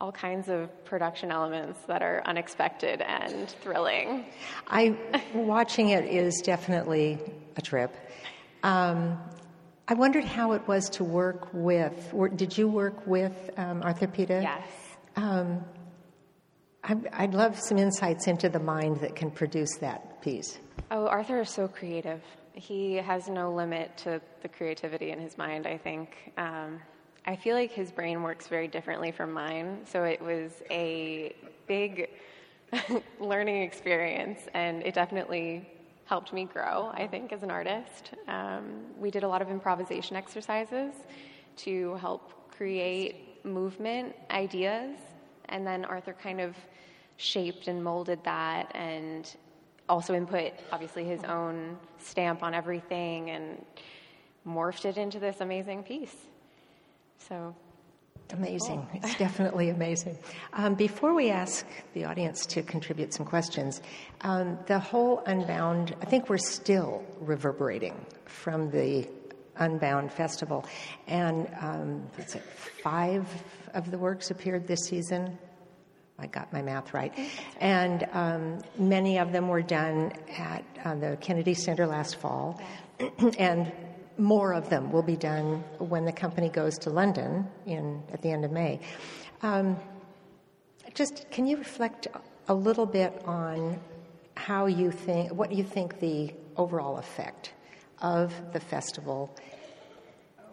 all 0.00 0.10
kinds 0.10 0.48
of 0.48 0.84
production 0.86 1.30
elements 1.30 1.78
that 1.86 2.02
are 2.02 2.22
unexpected 2.24 3.02
and 3.02 3.50
thrilling. 3.60 4.24
I 4.66 4.96
watching 5.34 5.90
it 5.90 6.06
is 6.06 6.40
definitely 6.40 7.18
a 7.56 7.62
trip. 7.62 7.94
Um, 8.62 9.18
I 9.86 9.94
wondered 9.94 10.24
how 10.24 10.52
it 10.52 10.66
was 10.66 10.88
to 10.90 11.04
work 11.04 11.48
with, 11.52 12.10
or 12.14 12.28
did 12.28 12.56
you 12.56 12.68
work 12.68 13.06
with 13.06 13.50
um, 13.58 13.82
Arthur 13.82 14.06
Pita? 14.06 14.40
Yes. 14.42 14.68
Um, 15.16 15.64
I'd 17.12 17.34
love 17.34 17.58
some 17.58 17.76
insights 17.76 18.28
into 18.28 18.48
the 18.48 18.60
mind 18.60 19.00
that 19.00 19.14
can 19.14 19.30
produce 19.30 19.76
that 19.76 20.22
piece. 20.22 20.58
Oh, 20.90 21.06
Arthur 21.06 21.40
is 21.40 21.50
so 21.50 21.68
creative. 21.68 22.22
He 22.54 22.94
has 22.94 23.28
no 23.28 23.52
limit 23.52 23.96
to 23.98 24.22
the 24.40 24.48
creativity 24.48 25.10
in 25.10 25.18
his 25.18 25.36
mind, 25.36 25.66
I 25.66 25.76
think. 25.76 26.32
Um, 26.38 26.80
I 27.26 27.36
feel 27.36 27.54
like 27.54 27.72
his 27.72 27.92
brain 27.92 28.22
works 28.22 28.46
very 28.48 28.68
differently 28.68 29.12
from 29.12 29.32
mine, 29.32 29.80
so 29.84 30.04
it 30.04 30.20
was 30.20 30.62
a 30.70 31.34
big 31.66 32.08
learning 33.20 33.62
experience, 33.62 34.40
and 34.54 34.82
it 34.82 34.94
definitely 34.94 35.68
helped 36.06 36.32
me 36.32 36.46
grow, 36.46 36.90
I 36.94 37.06
think, 37.06 37.34
as 37.34 37.42
an 37.42 37.50
artist. 37.50 38.12
Um, 38.28 38.86
we 38.98 39.10
did 39.10 39.24
a 39.24 39.28
lot 39.28 39.42
of 39.42 39.50
improvisation 39.50 40.16
exercises 40.16 40.94
to 41.56 41.96
help 41.96 42.50
create 42.50 43.44
movement 43.44 44.16
ideas, 44.30 44.98
and 45.48 45.66
then 45.66 45.84
Arthur 45.84 46.12
kind 46.12 46.40
of 46.40 46.56
shaped 47.16 47.68
and 47.68 47.82
molded 47.82 48.22
that 48.24 48.70
and 48.74 49.36
also 49.88 50.14
input, 50.14 50.52
obviously, 50.72 51.04
his 51.04 51.24
own 51.24 51.76
stamp 51.98 52.42
on 52.42 52.54
everything 52.54 53.30
and 53.30 53.64
morphed 54.46 54.84
it 54.84 54.96
into 54.96 55.18
this 55.18 55.40
amazing 55.40 55.82
piece. 55.82 56.14
So 57.28 57.54
Amazing. 58.32 58.86
Cool. 58.92 59.00
It's 59.02 59.16
definitely 59.16 59.70
amazing. 59.70 60.18
Um, 60.52 60.74
before 60.74 61.14
we 61.14 61.30
ask 61.30 61.66
the 61.94 62.04
audience 62.04 62.44
to 62.46 62.62
contribute 62.62 63.14
some 63.14 63.24
questions, 63.24 63.80
um, 64.20 64.58
the 64.66 64.78
whole 64.78 65.22
Unbound, 65.26 65.94
I 66.02 66.04
think 66.04 66.28
we're 66.28 66.36
still 66.36 67.02
reverberating 67.20 67.94
from 68.26 68.70
the 68.70 69.08
Unbound 69.58 70.12
Festival. 70.12 70.64
And 71.06 71.48
um, 71.60 72.06
five 72.82 73.26
of 73.74 73.90
the 73.90 73.98
works 73.98 74.30
appeared 74.30 74.66
this 74.66 74.84
season. 74.84 75.38
I 76.18 76.26
got 76.26 76.52
my 76.52 76.62
math 76.62 76.94
right. 76.94 77.14
And 77.60 78.06
um, 78.12 78.58
many 78.76 79.18
of 79.18 79.32
them 79.32 79.48
were 79.48 79.62
done 79.62 80.12
at 80.36 80.64
uh, 80.84 80.94
the 80.96 81.16
Kennedy 81.20 81.54
Center 81.54 81.86
last 81.86 82.16
fall. 82.16 82.60
and 83.38 83.70
more 84.18 84.52
of 84.52 84.68
them 84.68 84.90
will 84.90 85.02
be 85.02 85.16
done 85.16 85.62
when 85.78 86.04
the 86.04 86.12
company 86.12 86.48
goes 86.48 86.76
to 86.78 86.90
London 86.90 87.46
in, 87.66 88.02
at 88.12 88.20
the 88.20 88.30
end 88.30 88.44
of 88.44 88.50
May. 88.50 88.80
Um, 89.42 89.76
just 90.94 91.30
can 91.30 91.46
you 91.46 91.56
reflect 91.56 92.08
a 92.48 92.54
little 92.54 92.86
bit 92.86 93.22
on 93.24 93.78
how 94.34 94.66
you 94.66 94.90
think, 94.90 95.32
what 95.32 95.52
you 95.52 95.62
think 95.62 96.00
the 96.00 96.32
overall 96.56 96.98
effect 96.98 97.52
of 98.00 98.32
the 98.52 98.60
festival 98.60 99.34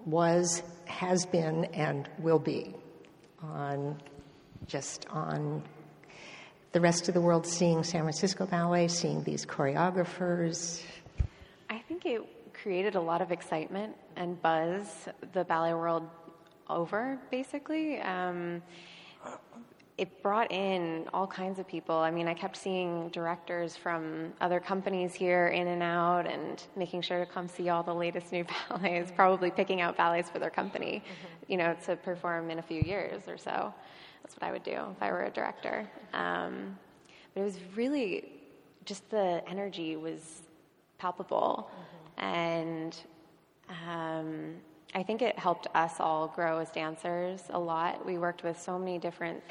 was, 0.06 0.62
has 0.86 1.26
been, 1.26 1.66
and 1.66 2.10
will 2.20 2.40
be 2.40 2.74
on 3.42 4.02
just 4.68 5.06
on 5.10 5.64
the 6.72 6.82
rest 6.82 7.08
of 7.08 7.14
the 7.14 7.22
world 7.22 7.46
seeing 7.46 7.84
San 7.84 8.02
Francisco 8.02 8.46
Ballet, 8.46 8.88
seeing 8.88 9.24
these 9.24 9.46
choreographers? 9.46 10.82
I 11.70 11.80
think 11.80 12.06
it 12.06 12.22
created 12.54 12.96
a 12.96 13.02
lot 13.02 13.22
of 13.22 13.32
excitement 13.32 13.96
and 14.16 14.42
buzz 14.42 15.08
the 15.34 15.44
ballet 15.44 15.74
world 15.74 16.10
over, 16.70 17.20
basically. 17.32 18.00
Um, 18.02 18.62
it 19.98 20.22
brought 20.22 20.52
in 20.52 21.08
all 21.14 21.26
kinds 21.26 21.58
of 21.58 21.68
people. 21.68 21.96
I 21.96 22.12
mean, 22.12 22.28
I 22.28 22.34
kept 22.34 22.58
seeing 22.58 23.10
directors 23.10 23.78
from 23.78 24.34
other 24.42 24.60
companies 24.60 25.14
here 25.14 25.48
in 25.48 25.68
and 25.68 25.82
out 25.82 26.28
and 26.28 26.62
making 26.76 27.02
sure 27.02 27.20
to 27.20 27.26
come 27.26 27.48
see 27.48 27.70
all 27.70 27.82
the 27.82 27.94
latest 27.94 28.32
new 28.32 28.46
ballets, 28.70 29.12
probably 29.16 29.52
picking 29.52 29.82
out 29.82 29.96
ballets 29.96 30.30
for 30.30 30.40
their 30.40 30.50
company, 30.50 31.02
mm-hmm. 31.02 31.52
you 31.52 31.58
know, 31.58 31.76
to 31.86 31.96
perform 31.96 32.52
in 32.52 32.60
a 32.60 32.64
few 32.64 32.82
years 32.82 33.24
or 33.28 33.38
so. 33.38 33.74
That's 34.22 34.36
what 34.36 34.44
I 34.44 34.52
would 34.52 34.64
do 34.64 34.72
if 34.72 35.02
I 35.02 35.12
were 35.12 35.24
a 35.24 35.30
director. 35.30 35.88
Um, 36.14 36.78
but 37.34 37.42
it 37.42 37.44
was 37.44 37.58
really 37.76 38.32
just 38.84 39.10
the 39.10 39.42
energy 39.48 39.96
was 39.96 40.42
palpable. 40.98 41.70
Mm-hmm 41.72 41.96
and 42.18 42.98
um, 43.90 44.56
I 44.94 45.04
think 45.04 45.22
it 45.22 45.38
helped 45.38 45.68
us 45.76 46.00
all 46.00 46.28
grow 46.28 46.60
as 46.60 46.70
dancers 46.72 47.42
a 47.50 47.60
lot. 47.60 48.06
We 48.06 48.18
worked 48.18 48.44
with 48.44 48.60
so 48.60 48.80
many 48.80 48.98
different 48.98 49.44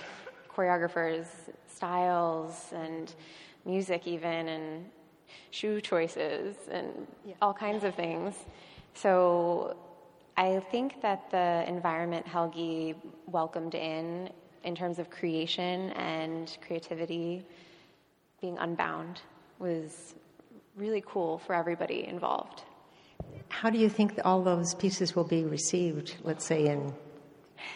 choreographers, 0.55 1.27
styles, 1.67 2.73
and 2.73 3.15
music, 3.65 4.07
even, 4.07 4.49
and 4.49 4.85
shoe 5.51 5.81
choices, 5.81 6.57
and 6.71 7.07
yeah. 7.27 7.35
all 7.43 7.55
kinds 7.55 7.85
of 7.85 7.95
things. 7.95 8.35
So 8.95 9.77
I 10.37 10.61
think 10.71 11.01
that 11.03 11.31
the 11.31 11.65
environment 11.67 12.27
Helgi 12.27 12.95
welcomed 13.27 13.75
in, 13.75 14.31
in 14.65 14.75
terms 14.75 14.99
of 14.99 15.11
creation 15.11 15.91
and 15.91 16.57
creativity, 16.67 17.45
being 18.41 18.59
unbound, 18.59 19.21
was 19.59 20.15
really 20.77 21.03
cool 21.07 21.39
for 21.39 21.55
everybody 21.55 22.07
involved. 22.07 22.63
How 23.49 23.71
do 23.71 23.79
you 23.79 23.89
think 23.89 24.21
all 24.25 24.43
those 24.43 24.75
pieces 24.75 25.15
will 25.15 25.25
be 25.25 25.45
received, 25.45 26.17
let's 26.25 26.45
say 26.45 26.67
in 26.67 26.93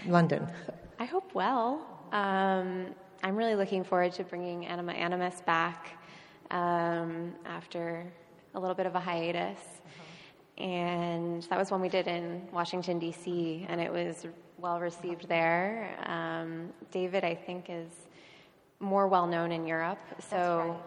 London? 0.06 0.48
I 0.98 1.04
hope 1.04 1.32
well. 1.34 1.97
Um, 2.12 2.94
I'm 3.22 3.36
really 3.36 3.54
looking 3.54 3.84
forward 3.84 4.12
to 4.12 4.24
bringing 4.24 4.66
Anima 4.66 4.92
Animus 4.92 5.40
back 5.42 5.98
um, 6.50 7.34
after 7.44 8.06
a 8.54 8.60
little 8.60 8.74
bit 8.74 8.86
of 8.86 8.94
a 8.94 9.00
hiatus. 9.00 9.58
Uh-huh. 9.58 10.64
And 10.64 11.42
that 11.44 11.58
was 11.58 11.70
one 11.70 11.80
we 11.80 11.88
did 11.88 12.06
in 12.06 12.48
Washington, 12.52 12.98
D.C., 12.98 13.66
and 13.68 13.80
it 13.80 13.92
was 13.92 14.26
well 14.56 14.80
received 14.80 15.28
there. 15.28 15.94
Um, 16.04 16.70
David, 16.90 17.24
I 17.24 17.34
think, 17.34 17.66
is 17.68 17.90
more 18.80 19.06
well 19.08 19.26
known 19.26 19.52
in 19.52 19.66
Europe. 19.66 20.00
So, 20.30 20.80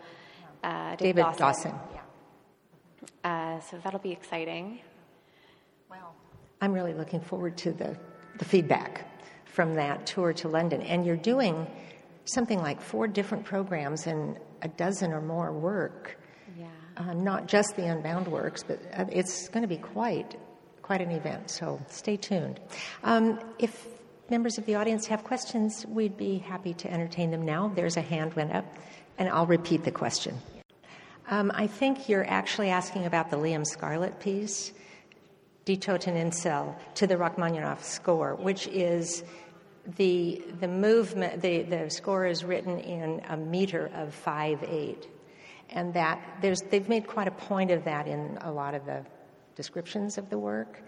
right. 0.64 0.94
uh, 0.94 0.96
David, 0.96 1.18
David, 1.18 1.38
Dawson. 1.38 1.72
Dawson. 1.72 1.80
Yeah. 1.94 3.58
Uh, 3.58 3.60
so 3.62 3.78
that'll 3.84 4.00
be 4.00 4.12
exciting. 4.12 4.80
Well, 5.90 6.16
I'm 6.62 6.74
really 6.74 6.94
looking 6.94 7.22
forward 7.22 7.58
to 7.58 7.72
the, 7.72 7.96
the 8.38 8.46
feedback 8.46 9.11
from 9.52 9.76
that 9.76 10.06
tour 10.06 10.34
to 10.34 10.48
London. 10.48 10.82
And 10.82 11.06
you're 11.06 11.16
doing 11.16 11.68
something 12.26 12.60
like 12.60 12.82
four 12.82 13.08
different 13.08 13.46
programs 13.46 14.08
and 14.08 14.38
a 14.62 14.68
dozen 14.68 15.12
or 15.12 15.22
more 15.22 15.52
work. 15.52 16.18
Yeah. 16.58 16.68
Uh, 16.98 17.14
not 17.14 17.48
just 17.48 17.76
the 17.76 17.86
Unbound 17.86 18.28
works, 18.28 18.64
but 18.64 18.80
uh, 18.94 19.06
it's 19.12 19.50
going 19.50 19.64
to 19.64 19.68
be 19.68 19.78
quite 19.78 20.36
quite 20.82 21.02
an 21.02 21.12
event. 21.12 21.50
So 21.50 21.80
stay 21.88 22.18
tuned. 22.18 22.60
Um, 23.04 23.40
if 23.60 23.88
members 24.30 24.58
of 24.58 24.66
the 24.66 24.76
audience 24.76 25.08
have 25.08 25.24
questions, 25.24 25.86
we'd 25.88 26.18
be 26.18 26.40
happy 26.40 26.74
to 26.74 26.92
entertain 26.92 27.32
them 27.32 27.46
now. 27.46 27.72
There's 27.74 27.98
a 27.98 28.02
hand 28.02 28.34
went 28.34 28.52
up, 28.52 28.66
and 29.18 29.30
I'll 29.30 29.46
repeat 29.46 29.84
the 29.84 29.92
question. 29.92 30.38
Um, 31.30 31.52
I 31.56 31.68
think 31.68 32.10
you're 32.10 32.28
actually 32.28 32.70
asking 32.70 33.06
about 33.06 33.30
the 33.30 33.38
Liam 33.38 33.66
Scarlett 33.66 34.20
piece, 34.20 34.74
Die 35.66 35.76
Toten 35.76 36.16
Insel, 36.16 36.76
to 36.96 37.06
the 37.06 37.18
Rachmaninoff 37.18 37.84
score, 37.84 38.36
which 38.36 38.68
is 38.68 39.24
the, 39.98 40.44
the 40.60 40.68
movement, 40.68 41.42
the, 41.42 41.64
the 41.64 41.90
score 41.90 42.26
is 42.26 42.44
written 42.44 42.80
in 42.80 43.22
a 43.30 43.38
meter 43.38 43.92
of 43.94 44.14
5 44.14 44.64
8. 44.64 45.08
And 45.70 45.94
that 45.94 46.20
there's, 46.42 46.62
they've 46.70 46.90
made 46.90 47.08
quite 47.08 47.28
a 47.28 47.32
point 47.32 47.72
of 47.72 47.86
that 47.86 48.08
in 48.08 48.38
a 48.42 48.52
lot 48.52 48.74
of 48.74 48.86
the 48.86 49.06
descriptions 49.56 50.18
of 50.18 50.30
the 50.30 50.38
work. 50.38 50.82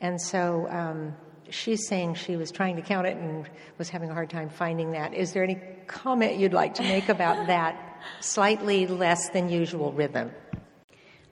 And 0.00 0.20
so 0.20 0.68
um, 0.70 1.14
she's 1.48 1.86
saying 1.86 2.14
she 2.14 2.36
was 2.36 2.50
trying 2.50 2.76
to 2.76 2.82
count 2.82 3.06
it 3.06 3.16
and 3.16 3.48
was 3.78 3.88
having 3.88 4.10
a 4.10 4.14
hard 4.14 4.30
time 4.30 4.48
finding 4.48 4.92
that. 4.92 5.14
Is 5.14 5.32
there 5.32 5.42
any 5.42 5.58
comment 5.86 6.36
you'd 6.36 6.52
like 6.52 6.74
to 6.74 6.82
make 6.82 7.08
about 7.08 7.46
that 7.46 8.02
slightly 8.20 8.86
less 8.86 9.30
than 9.30 9.48
usual 9.48 9.92
rhythm? 9.92 10.32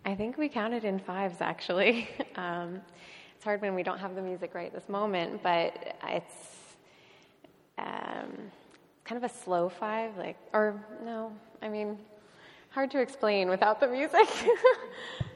I 0.05 0.14
think 0.14 0.37
we 0.37 0.49
counted 0.49 0.85
in 0.85 0.99
fives 0.99 1.40
actually. 1.40 2.09
Um, 2.37 2.81
it's 3.37 3.45
hard 3.45 3.62
when 3.62 3.77
we 3.77 3.85
don't 3.85 3.99
have 3.99 4.17
the 4.17 4.23
music 4.23 4.55
right 4.55 4.73
this 4.73 4.88
moment, 4.88 5.40
but 5.40 5.97
it's 6.03 6.75
um, 7.79 8.51
kind 9.05 9.23
of 9.23 9.31
a 9.31 9.33
slow 9.33 9.69
five, 9.69 10.17
like, 10.17 10.37
or 10.53 10.85
no, 11.05 11.33
I 11.62 11.69
mean, 11.69 11.97
hard 12.71 12.90
to 12.90 13.01
explain 13.01 13.49
without 13.49 13.79
the 13.79 13.87
music. 13.87 14.27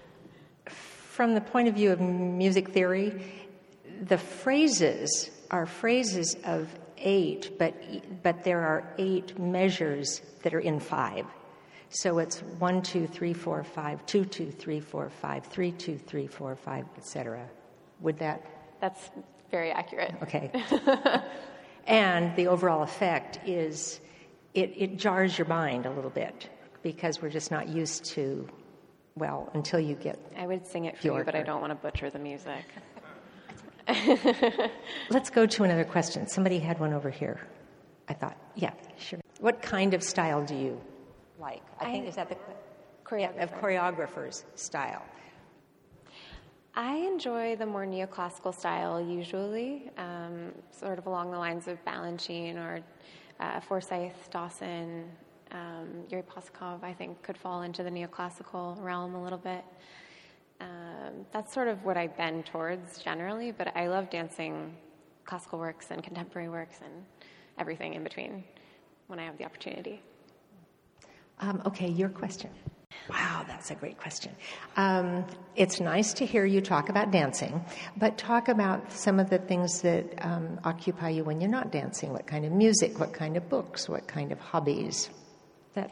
From 0.66 1.34
the 1.34 1.40
point 1.40 1.68
of 1.68 1.74
view 1.74 1.92
of 1.92 2.00
music 2.00 2.70
theory, 2.70 3.22
the 4.02 4.18
phrases 4.18 5.30
are 5.52 5.66
phrases 5.66 6.36
of 6.44 6.68
eight, 6.96 7.58
but, 7.58 7.74
but 8.24 8.42
there 8.42 8.62
are 8.62 8.92
eight 8.98 9.38
measures 9.38 10.20
that 10.42 10.52
are 10.52 10.60
in 10.60 10.80
five. 10.80 11.26
So 11.90 12.18
it's 12.18 12.40
one, 12.40 12.82
two, 12.82 13.06
three, 13.06 13.32
four, 13.32 13.64
five, 13.64 14.04
two, 14.04 14.24
two, 14.24 14.50
three, 14.50 14.80
four, 14.80 15.08
five, 15.08 15.44
three, 15.46 15.72
two, 15.72 15.96
three, 15.96 16.26
four, 16.26 16.54
five, 16.54 16.84
etc. 16.96 17.48
Would 18.00 18.18
that? 18.18 18.44
That's 18.80 19.10
very 19.50 19.70
accurate. 19.70 20.14
Okay. 20.22 20.50
and 21.86 22.36
the 22.36 22.46
overall 22.48 22.82
effect 22.82 23.38
is 23.46 24.00
it, 24.52 24.74
it 24.76 24.96
jars 24.98 25.38
your 25.38 25.46
mind 25.46 25.86
a 25.86 25.90
little 25.90 26.10
bit 26.10 26.50
because 26.82 27.22
we're 27.22 27.30
just 27.30 27.50
not 27.50 27.68
used 27.68 28.04
to, 28.04 28.46
well, 29.16 29.50
until 29.54 29.80
you 29.80 29.94
get. 29.94 30.18
I 30.36 30.46
would 30.46 30.66
sing 30.66 30.84
it 30.84 30.98
for 30.98 31.06
you, 31.06 31.24
but 31.24 31.34
I 31.34 31.42
don't 31.42 31.60
want 31.60 31.70
to 31.70 31.74
butcher 31.74 32.10
the 32.10 32.18
music. 32.18 32.64
Let's 35.10 35.30
go 35.30 35.46
to 35.46 35.64
another 35.64 35.84
question. 35.84 36.28
Somebody 36.28 36.58
had 36.58 36.78
one 36.78 36.92
over 36.92 37.08
here. 37.08 37.40
I 38.08 38.12
thought, 38.12 38.36
yeah, 38.54 38.72
sure. 38.98 39.20
What 39.40 39.62
kind 39.62 39.94
of 39.94 40.02
style 40.02 40.44
do 40.44 40.54
you 40.54 40.78
like? 41.38 41.62
I, 41.80 41.86
I 41.86 41.92
think 41.92 42.08
is 42.08 42.16
that 42.16 42.28
the 42.28 42.36
of 43.38 43.54
choreographers 43.54 44.44
style. 44.54 45.04
I 46.74 46.96
enjoy 46.96 47.56
the 47.56 47.66
more 47.66 47.84
neoclassical 47.84 48.54
style 48.54 49.00
usually, 49.00 49.90
um, 49.96 50.52
sort 50.70 50.98
of 50.98 51.06
along 51.06 51.32
the 51.32 51.38
lines 51.38 51.66
of 51.66 51.82
Balanchine 51.84 52.56
or 52.56 52.80
uh, 53.40 53.60
Forsythe, 53.60 54.12
Dawson, 54.30 55.04
um, 55.50 56.04
Yuri 56.10 56.22
Possokhov, 56.22 56.84
I 56.84 56.92
think, 56.92 57.22
could 57.22 57.36
fall 57.36 57.62
into 57.62 57.82
the 57.82 57.90
neoclassical 57.90 58.80
realm 58.82 59.14
a 59.14 59.22
little 59.22 59.38
bit. 59.38 59.64
Um, 60.60 61.26
that's 61.32 61.52
sort 61.52 61.68
of 61.68 61.84
what 61.84 61.96
I 61.96 62.08
bend 62.08 62.46
towards 62.46 62.98
generally, 62.98 63.52
but 63.52 63.74
I 63.76 63.88
love 63.88 64.10
dancing 64.10 64.76
classical 65.24 65.58
works 65.58 65.90
and 65.90 66.02
contemporary 66.02 66.48
works 66.48 66.80
and 66.84 66.92
everything 67.58 67.94
in 67.94 68.04
between 68.04 68.44
when 69.06 69.18
I 69.18 69.24
have 69.24 69.38
the 69.38 69.44
opportunity. 69.44 70.00
Um, 71.40 71.62
okay, 71.66 71.88
your 71.88 72.08
question. 72.08 72.50
Wow, 73.08 73.44
that's 73.46 73.70
a 73.70 73.74
great 73.74 73.98
question. 73.98 74.32
Um, 74.76 75.24
it's 75.56 75.80
nice 75.80 76.12
to 76.14 76.26
hear 76.26 76.44
you 76.44 76.60
talk 76.60 76.88
about 76.88 77.10
dancing, 77.10 77.64
but 77.96 78.18
talk 78.18 78.48
about 78.48 78.92
some 78.92 79.18
of 79.18 79.30
the 79.30 79.38
things 79.38 79.80
that 79.82 80.04
um, 80.24 80.60
occupy 80.64 81.10
you 81.10 81.24
when 81.24 81.40
you're 81.40 81.50
not 81.50 81.72
dancing. 81.72 82.12
What 82.12 82.26
kind 82.26 82.44
of 82.44 82.52
music? 82.52 82.98
What 82.98 83.12
kind 83.12 83.36
of 83.36 83.48
books? 83.48 83.88
What 83.88 84.06
kind 84.06 84.30
of 84.32 84.38
hobbies? 84.40 85.10
That 85.74 85.90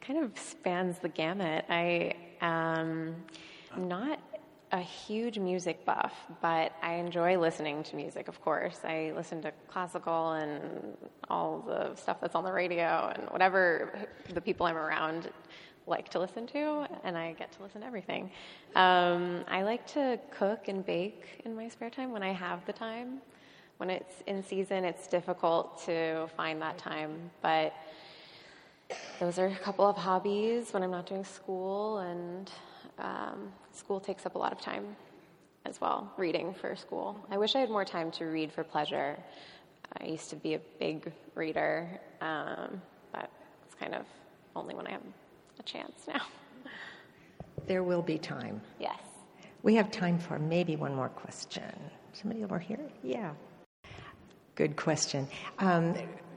kind 0.00 0.24
of 0.24 0.36
spans 0.38 0.98
the 0.98 1.08
gamut. 1.08 1.64
I 1.68 2.14
am 2.40 3.24
not 3.76 4.18
a 4.72 4.80
huge 4.80 5.38
music 5.38 5.84
buff, 5.84 6.14
but 6.42 6.72
I 6.82 6.94
enjoy 6.94 7.38
listening 7.38 7.82
to 7.84 7.96
music, 7.96 8.28
of 8.28 8.40
course. 8.42 8.80
I 8.84 9.12
listen 9.16 9.40
to 9.42 9.52
classical 9.68 10.32
and 10.32 10.96
all 11.30 11.64
the 11.66 11.94
stuff 11.94 12.20
that's 12.20 12.34
on 12.34 12.44
the 12.44 12.52
radio 12.52 13.12
and 13.14 13.28
whatever 13.30 14.08
the 14.34 14.40
people 14.40 14.66
I'm 14.66 14.76
around 14.76 15.30
like 15.86 16.10
to 16.10 16.18
listen 16.18 16.46
to, 16.48 16.86
and 17.02 17.16
I 17.16 17.32
get 17.32 17.50
to 17.52 17.62
listen 17.62 17.80
to 17.80 17.86
everything. 17.86 18.30
Um, 18.76 19.44
I 19.48 19.62
like 19.62 19.86
to 19.94 20.20
cook 20.30 20.68
and 20.68 20.84
bake 20.84 21.40
in 21.46 21.56
my 21.56 21.68
spare 21.68 21.88
time 21.88 22.12
when 22.12 22.22
I 22.22 22.32
have 22.32 22.64
the 22.66 22.74
time. 22.74 23.22
When 23.78 23.88
it's 23.88 24.22
in 24.26 24.42
season, 24.42 24.84
it's 24.84 25.06
difficult 25.06 25.82
to 25.86 26.28
find 26.36 26.60
that 26.60 26.76
time, 26.78 27.30
but 27.40 27.72
those 29.20 29.38
are 29.38 29.46
a 29.46 29.56
couple 29.56 29.86
of 29.86 29.96
hobbies 29.96 30.72
when 30.72 30.82
I'm 30.82 30.90
not 30.90 31.06
doing 31.06 31.24
school, 31.24 31.98
and 31.98 32.50
um, 32.98 33.52
school 33.72 34.00
takes 34.00 34.26
up 34.26 34.34
a 34.34 34.38
lot 34.38 34.52
of 34.52 34.60
time 34.60 34.96
as 35.64 35.80
well, 35.80 36.12
reading 36.16 36.54
for 36.54 36.74
school. 36.76 37.16
I 37.30 37.38
wish 37.38 37.54
I 37.54 37.60
had 37.60 37.70
more 37.70 37.84
time 37.84 38.10
to 38.12 38.24
read 38.24 38.52
for 38.52 38.64
pleasure. 38.64 39.16
I 40.00 40.06
used 40.06 40.30
to 40.30 40.36
be 40.36 40.54
a 40.54 40.60
big 40.78 41.12
reader, 41.34 42.00
um, 42.20 42.80
but 43.12 43.30
it's 43.66 43.74
kind 43.74 43.94
of 43.94 44.04
only 44.54 44.74
when 44.74 44.86
I 44.86 44.92
have 44.92 45.02
a 45.58 45.62
chance 45.62 46.06
now. 46.06 46.22
There 47.66 47.82
will 47.82 48.02
be 48.02 48.18
time. 48.18 48.60
Yes. 48.78 48.98
We 49.62 49.74
have 49.74 49.90
time 49.90 50.18
for 50.18 50.38
maybe 50.38 50.76
one 50.76 50.94
more 50.94 51.08
question. 51.08 51.72
Somebody 52.12 52.44
over 52.44 52.58
here? 52.58 52.80
Yeah. 53.02 53.32
Good 54.54 54.76
question. 54.76 55.28
Um, 55.58 55.94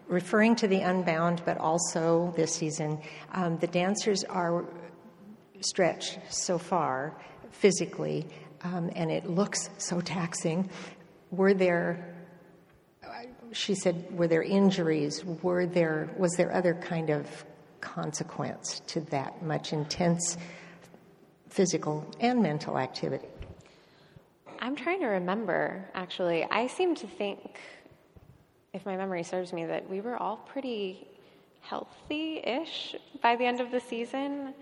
referring 0.07 0.55
to 0.57 0.67
the 0.67 0.81
Unbound, 0.81 1.41
but 1.45 1.57
also 1.57 2.33
this 2.35 2.53
season, 2.53 2.99
um, 3.33 3.57
the 3.59 3.67
dancers 3.67 4.23
are 4.25 4.65
stretched 5.65 6.19
so 6.29 6.57
far 6.57 7.15
physically, 7.51 8.25
um, 8.63 8.91
and 8.95 9.11
it 9.11 9.29
looks 9.29 9.69
so 9.77 10.01
taxing. 10.01 10.69
Were 11.31 11.53
there, 11.53 12.15
she 13.51 13.75
said, 13.75 14.17
were 14.17 14.27
there 14.27 14.43
injuries? 14.43 15.23
Were 15.25 15.65
there, 15.65 16.09
was 16.17 16.31
there 16.33 16.53
other 16.53 16.73
kind 16.73 17.09
of 17.09 17.45
consequence 17.79 18.81
to 18.87 19.01
that 19.01 19.43
much 19.43 19.73
intense 19.73 20.37
physical 21.49 22.09
and 22.19 22.41
mental 22.41 22.77
activity? 22.77 23.27
I'm 24.59 24.75
trying 24.75 24.99
to 24.99 25.07
remember, 25.07 25.89
actually. 25.93 26.45
I 26.45 26.67
seem 26.67 26.95
to 26.95 27.07
think 27.07 27.59
if 28.73 28.85
my 28.85 28.95
memory 28.95 29.23
serves 29.23 29.51
me, 29.51 29.65
that 29.65 29.89
we 29.89 30.01
were 30.01 30.15
all 30.15 30.37
pretty 30.37 31.07
healthy 31.61 32.41
ish 32.43 32.95
by 33.21 33.35
the 33.35 33.45
end 33.45 33.59
of 33.59 33.71
the 33.71 33.79
season. 33.79 34.53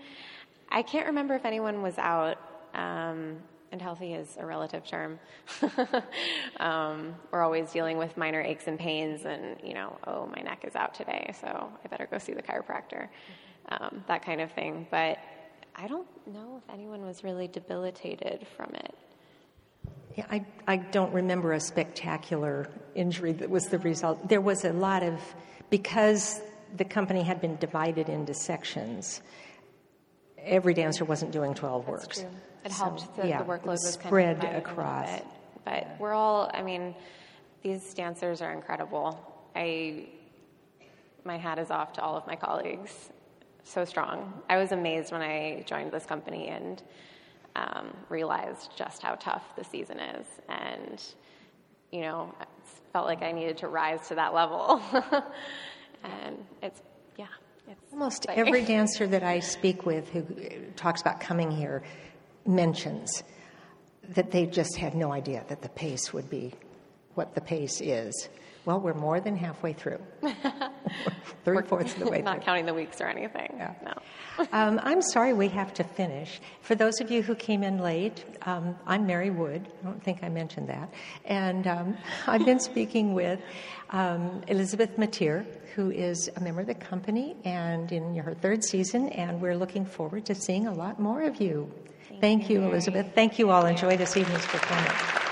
I 0.70 0.82
can't 0.82 1.06
remember 1.06 1.34
if 1.34 1.44
anyone 1.44 1.82
was 1.82 1.98
out, 1.98 2.38
um, 2.74 3.38
and 3.72 3.80
healthy 3.80 4.14
is 4.14 4.36
a 4.38 4.46
relative 4.46 4.86
term. 4.86 5.18
um, 6.60 7.14
we're 7.30 7.42
always 7.42 7.70
dealing 7.72 7.98
with 7.98 8.16
minor 8.16 8.40
aches 8.40 8.66
and 8.66 8.78
pains, 8.78 9.24
and, 9.24 9.56
you 9.64 9.74
know, 9.74 9.96
oh, 10.06 10.26
my 10.26 10.42
neck 10.42 10.64
is 10.66 10.76
out 10.76 10.94
today, 10.94 11.34
so 11.40 11.72
I 11.84 11.88
better 11.88 12.06
go 12.10 12.18
see 12.18 12.32
the 12.32 12.42
chiropractor, 12.42 13.08
um, 13.68 14.04
that 14.08 14.24
kind 14.24 14.40
of 14.40 14.52
thing. 14.52 14.86
But 14.90 15.18
I 15.74 15.86
don't 15.86 16.08
know 16.26 16.62
if 16.64 16.74
anyone 16.74 17.04
was 17.04 17.24
really 17.24 17.48
debilitated 17.48 18.46
from 18.56 18.70
it. 18.74 18.94
Yeah, 20.16 20.26
I, 20.30 20.44
I 20.66 20.76
don't 20.76 21.12
remember 21.12 21.52
a 21.52 21.60
spectacular 21.60 22.68
injury 22.94 23.32
that 23.32 23.48
was 23.48 23.66
the 23.66 23.78
result. 23.78 24.28
There 24.28 24.40
was 24.40 24.64
a 24.64 24.72
lot 24.72 25.02
of, 25.02 25.20
because 25.70 26.40
the 26.76 26.84
company 26.84 27.22
had 27.22 27.40
been 27.40 27.56
divided 27.56 28.08
into 28.08 28.34
sections, 28.34 29.20
every 30.44 30.74
dancer 30.74 31.04
wasn't 31.04 31.32
doing 31.32 31.54
12 31.54 31.86
That's 31.86 31.90
works. 31.90 32.20
True. 32.20 32.28
It 32.64 32.72
so, 32.72 32.84
helped 32.84 33.16
that 33.16 33.26
yeah, 33.26 33.42
the 33.42 33.48
workload 33.48 33.66
was 33.66 33.92
spread 33.92 34.40
kind 34.40 34.56
of 34.56 34.62
across. 34.62 35.10
Bit. 35.10 35.26
But 35.64 35.96
we're 35.98 36.12
all, 36.12 36.50
I 36.52 36.62
mean, 36.62 36.94
these 37.62 37.94
dancers 37.94 38.42
are 38.42 38.52
incredible. 38.52 39.18
I, 39.54 40.06
my 41.24 41.36
hat 41.36 41.58
is 41.58 41.70
off 41.70 41.92
to 41.94 42.02
all 42.02 42.16
of 42.16 42.26
my 42.26 42.36
colleagues. 42.36 43.10
So 43.64 43.84
strong. 43.84 44.42
I 44.48 44.56
was 44.56 44.72
amazed 44.72 45.12
when 45.12 45.22
I 45.22 45.64
joined 45.66 45.92
this 45.92 46.06
company 46.06 46.48
and 46.48 46.82
um, 47.56 47.94
realized 48.08 48.72
just 48.76 49.02
how 49.02 49.14
tough 49.16 49.54
the 49.56 49.64
season 49.64 50.00
is. 50.00 50.26
And, 50.48 51.02
you 51.92 52.00
know, 52.02 52.34
felt 52.92 53.06
like 53.06 53.22
I 53.22 53.32
needed 53.32 53.58
to 53.58 53.68
rise 53.68 54.08
to 54.08 54.14
that 54.16 54.34
level. 54.34 54.82
and. 56.04 56.36
It's 56.62 56.82
Almost 58.00 58.24
every 58.30 58.64
dancer 58.76 59.06
that 59.08 59.22
I 59.22 59.40
speak 59.40 59.84
with 59.84 60.08
who 60.08 60.24
talks 60.74 61.02
about 61.02 61.20
coming 61.20 61.50
here 61.50 61.82
mentions 62.46 63.22
that 64.14 64.30
they 64.30 64.46
just 64.46 64.76
had 64.76 64.94
no 64.94 65.12
idea 65.12 65.44
that 65.48 65.60
the 65.60 65.68
pace 65.68 66.10
would 66.10 66.30
be 66.30 66.54
what 67.12 67.34
the 67.34 67.42
pace 67.42 67.82
is. 67.82 68.30
Well, 68.66 68.78
we're 68.78 68.94
more 68.94 69.20
than 69.20 69.36
halfway 69.36 69.72
through. 69.72 70.00
Three 71.44 71.62
fourths 71.62 71.94
of 71.94 72.00
the 72.00 72.10
way 72.10 72.20
Not 72.20 72.36
through. 72.36 72.44
counting 72.44 72.66
the 72.66 72.74
weeks 72.74 73.00
or 73.00 73.06
anything. 73.06 73.54
Yeah. 73.56 73.74
No. 73.82 74.46
um, 74.52 74.78
I'm 74.82 75.00
sorry 75.00 75.32
we 75.32 75.48
have 75.48 75.72
to 75.74 75.84
finish. 75.84 76.40
For 76.60 76.74
those 76.74 77.00
of 77.00 77.10
you 77.10 77.22
who 77.22 77.34
came 77.34 77.62
in 77.62 77.78
late, 77.78 78.24
um, 78.42 78.76
I'm 78.86 79.06
Mary 79.06 79.30
Wood. 79.30 79.66
I 79.80 79.86
don't 79.86 80.02
think 80.02 80.22
I 80.22 80.28
mentioned 80.28 80.68
that. 80.68 80.92
And 81.24 81.66
um, 81.66 81.96
I've 82.26 82.44
been 82.44 82.60
speaking 82.60 83.14
with 83.14 83.40
um, 83.90 84.42
Elizabeth 84.46 84.96
Mateer, 84.96 85.46
who 85.74 85.90
is 85.90 86.30
a 86.36 86.40
member 86.40 86.60
of 86.60 86.66
the 86.66 86.74
company 86.74 87.36
and 87.44 87.90
in 87.90 88.14
her 88.16 88.34
third 88.34 88.62
season, 88.62 89.08
and 89.10 89.40
we're 89.40 89.56
looking 89.56 89.86
forward 89.86 90.26
to 90.26 90.34
seeing 90.34 90.66
a 90.66 90.74
lot 90.74 91.00
more 91.00 91.22
of 91.22 91.40
you. 91.40 91.70
Thank, 92.08 92.20
Thank 92.20 92.50
you, 92.50 92.62
Elizabeth. 92.64 93.12
Thank 93.14 93.38
you 93.38 93.50
all. 93.50 93.64
Enjoy 93.64 93.96
this 93.96 94.16
evening's 94.16 94.44
performance. 94.44 95.29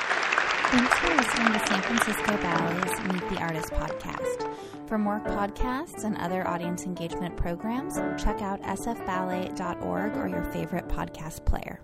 Thanks 0.70 0.98
for 0.98 1.08
listening 1.08 1.52
to 1.54 1.66
San 1.66 1.80
Francisco 1.80 2.36
Ballet's 2.42 3.00
Meet 3.04 3.28
the 3.30 3.40
Artist 3.40 3.70
podcast. 3.70 4.54
For 4.86 4.98
more 4.98 5.18
podcasts 5.20 6.04
and 6.04 6.18
other 6.18 6.46
audience 6.46 6.84
engagement 6.84 7.38
programs, 7.38 7.96
check 8.22 8.42
out 8.42 8.60
sfballet.org 8.62 10.16
or 10.16 10.28
your 10.28 10.44
favorite 10.52 10.86
podcast 10.88 11.46
player. 11.46 11.80